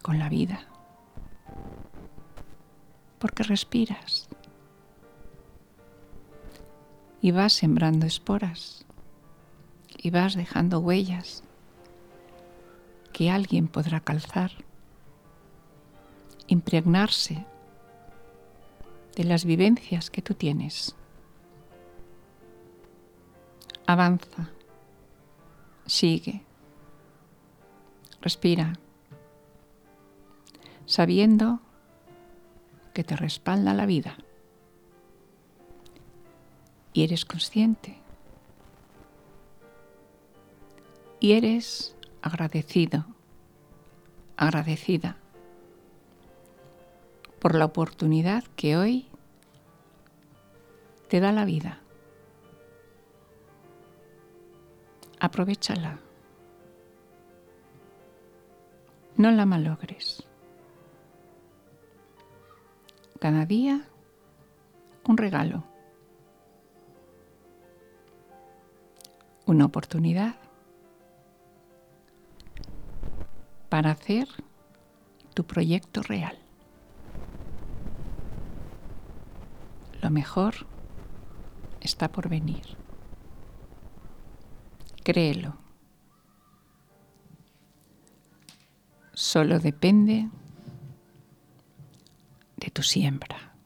con 0.00 0.18
la 0.18 0.30
vida, 0.30 0.60
porque 3.18 3.42
respiras 3.42 4.30
y 7.20 7.30
vas 7.30 7.52
sembrando 7.52 8.06
esporas 8.06 8.86
y 9.98 10.08
vas 10.08 10.34
dejando 10.34 10.80
huellas 10.80 11.42
que 13.12 13.30
alguien 13.30 13.68
podrá 13.68 14.00
calzar 14.00 14.65
impregnarse 16.48 17.44
de 19.16 19.24
las 19.24 19.44
vivencias 19.44 20.10
que 20.10 20.22
tú 20.22 20.34
tienes. 20.34 20.94
Avanza, 23.86 24.50
sigue, 25.86 26.42
respira, 28.20 28.74
sabiendo 30.84 31.60
que 32.92 33.04
te 33.04 33.16
respalda 33.16 33.74
la 33.74 33.86
vida. 33.86 34.16
Y 36.92 37.04
eres 37.04 37.24
consciente. 37.24 37.98
Y 41.20 41.32
eres 41.32 41.94
agradecido, 42.22 43.04
agradecida 44.36 45.16
por 47.46 47.54
la 47.54 47.66
oportunidad 47.66 48.42
que 48.56 48.76
hoy 48.76 49.06
te 51.08 51.20
da 51.20 51.30
la 51.30 51.44
vida. 51.44 51.78
Aprovechala. 55.20 56.00
No 59.16 59.30
la 59.30 59.46
malogres. 59.46 60.26
Cada 63.20 63.46
día 63.46 63.88
un 65.06 65.16
regalo. 65.16 65.62
Una 69.46 69.66
oportunidad 69.66 70.34
para 73.68 73.92
hacer 73.92 74.26
tu 75.32 75.44
proyecto 75.44 76.02
real. 76.02 76.45
Lo 80.06 80.12
mejor 80.12 80.54
está 81.80 82.12
por 82.12 82.28
venir. 82.28 82.64
Créelo. 85.02 85.56
Solo 89.14 89.58
depende 89.58 90.30
de 92.56 92.70
tu 92.70 92.84
siembra. 92.84 93.56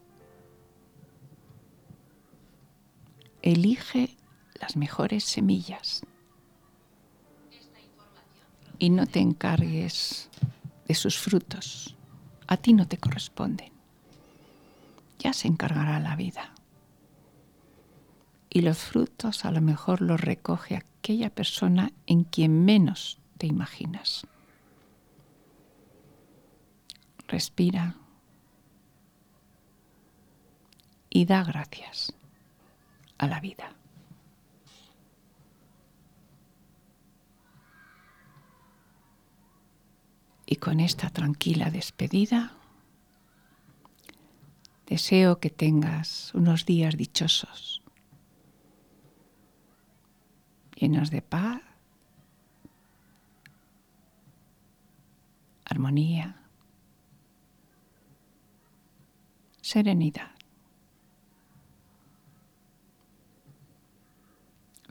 Elige 3.42 4.16
las 4.62 4.78
mejores 4.78 5.24
semillas 5.24 6.06
y 8.78 8.88
no 8.88 9.06
te 9.06 9.20
encargues 9.20 10.30
de 10.88 10.94
sus 10.94 11.18
frutos. 11.18 11.98
A 12.46 12.56
ti 12.56 12.72
no 12.72 12.88
te 12.88 12.96
corresponden. 12.96 13.79
Ya 15.20 15.34
se 15.34 15.48
encargará 15.48 16.00
la 16.00 16.16
vida. 16.16 16.54
Y 18.48 18.62
los 18.62 18.78
frutos 18.78 19.44
a 19.44 19.50
lo 19.52 19.60
mejor 19.60 20.00
los 20.00 20.20
recoge 20.20 20.76
aquella 20.76 21.30
persona 21.30 21.92
en 22.06 22.24
quien 22.24 22.64
menos 22.64 23.20
te 23.36 23.46
imaginas. 23.46 24.26
Respira 27.28 27.94
y 31.10 31.26
da 31.26 31.44
gracias 31.44 32.14
a 33.18 33.26
la 33.26 33.40
vida. 33.40 33.74
Y 40.46 40.56
con 40.56 40.80
esta 40.80 41.10
tranquila 41.10 41.70
despedida, 41.70 42.59
deseo 44.90 45.38
que 45.38 45.50
tengas 45.50 46.34
unos 46.34 46.66
días 46.66 46.96
dichosos, 46.96 47.80
llenos 50.74 51.10
de 51.10 51.22
paz, 51.22 51.62
armonía, 55.64 56.42
serenidad. 59.62 60.32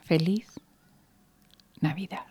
Feliz 0.01 0.47
Navidad. 1.81 2.25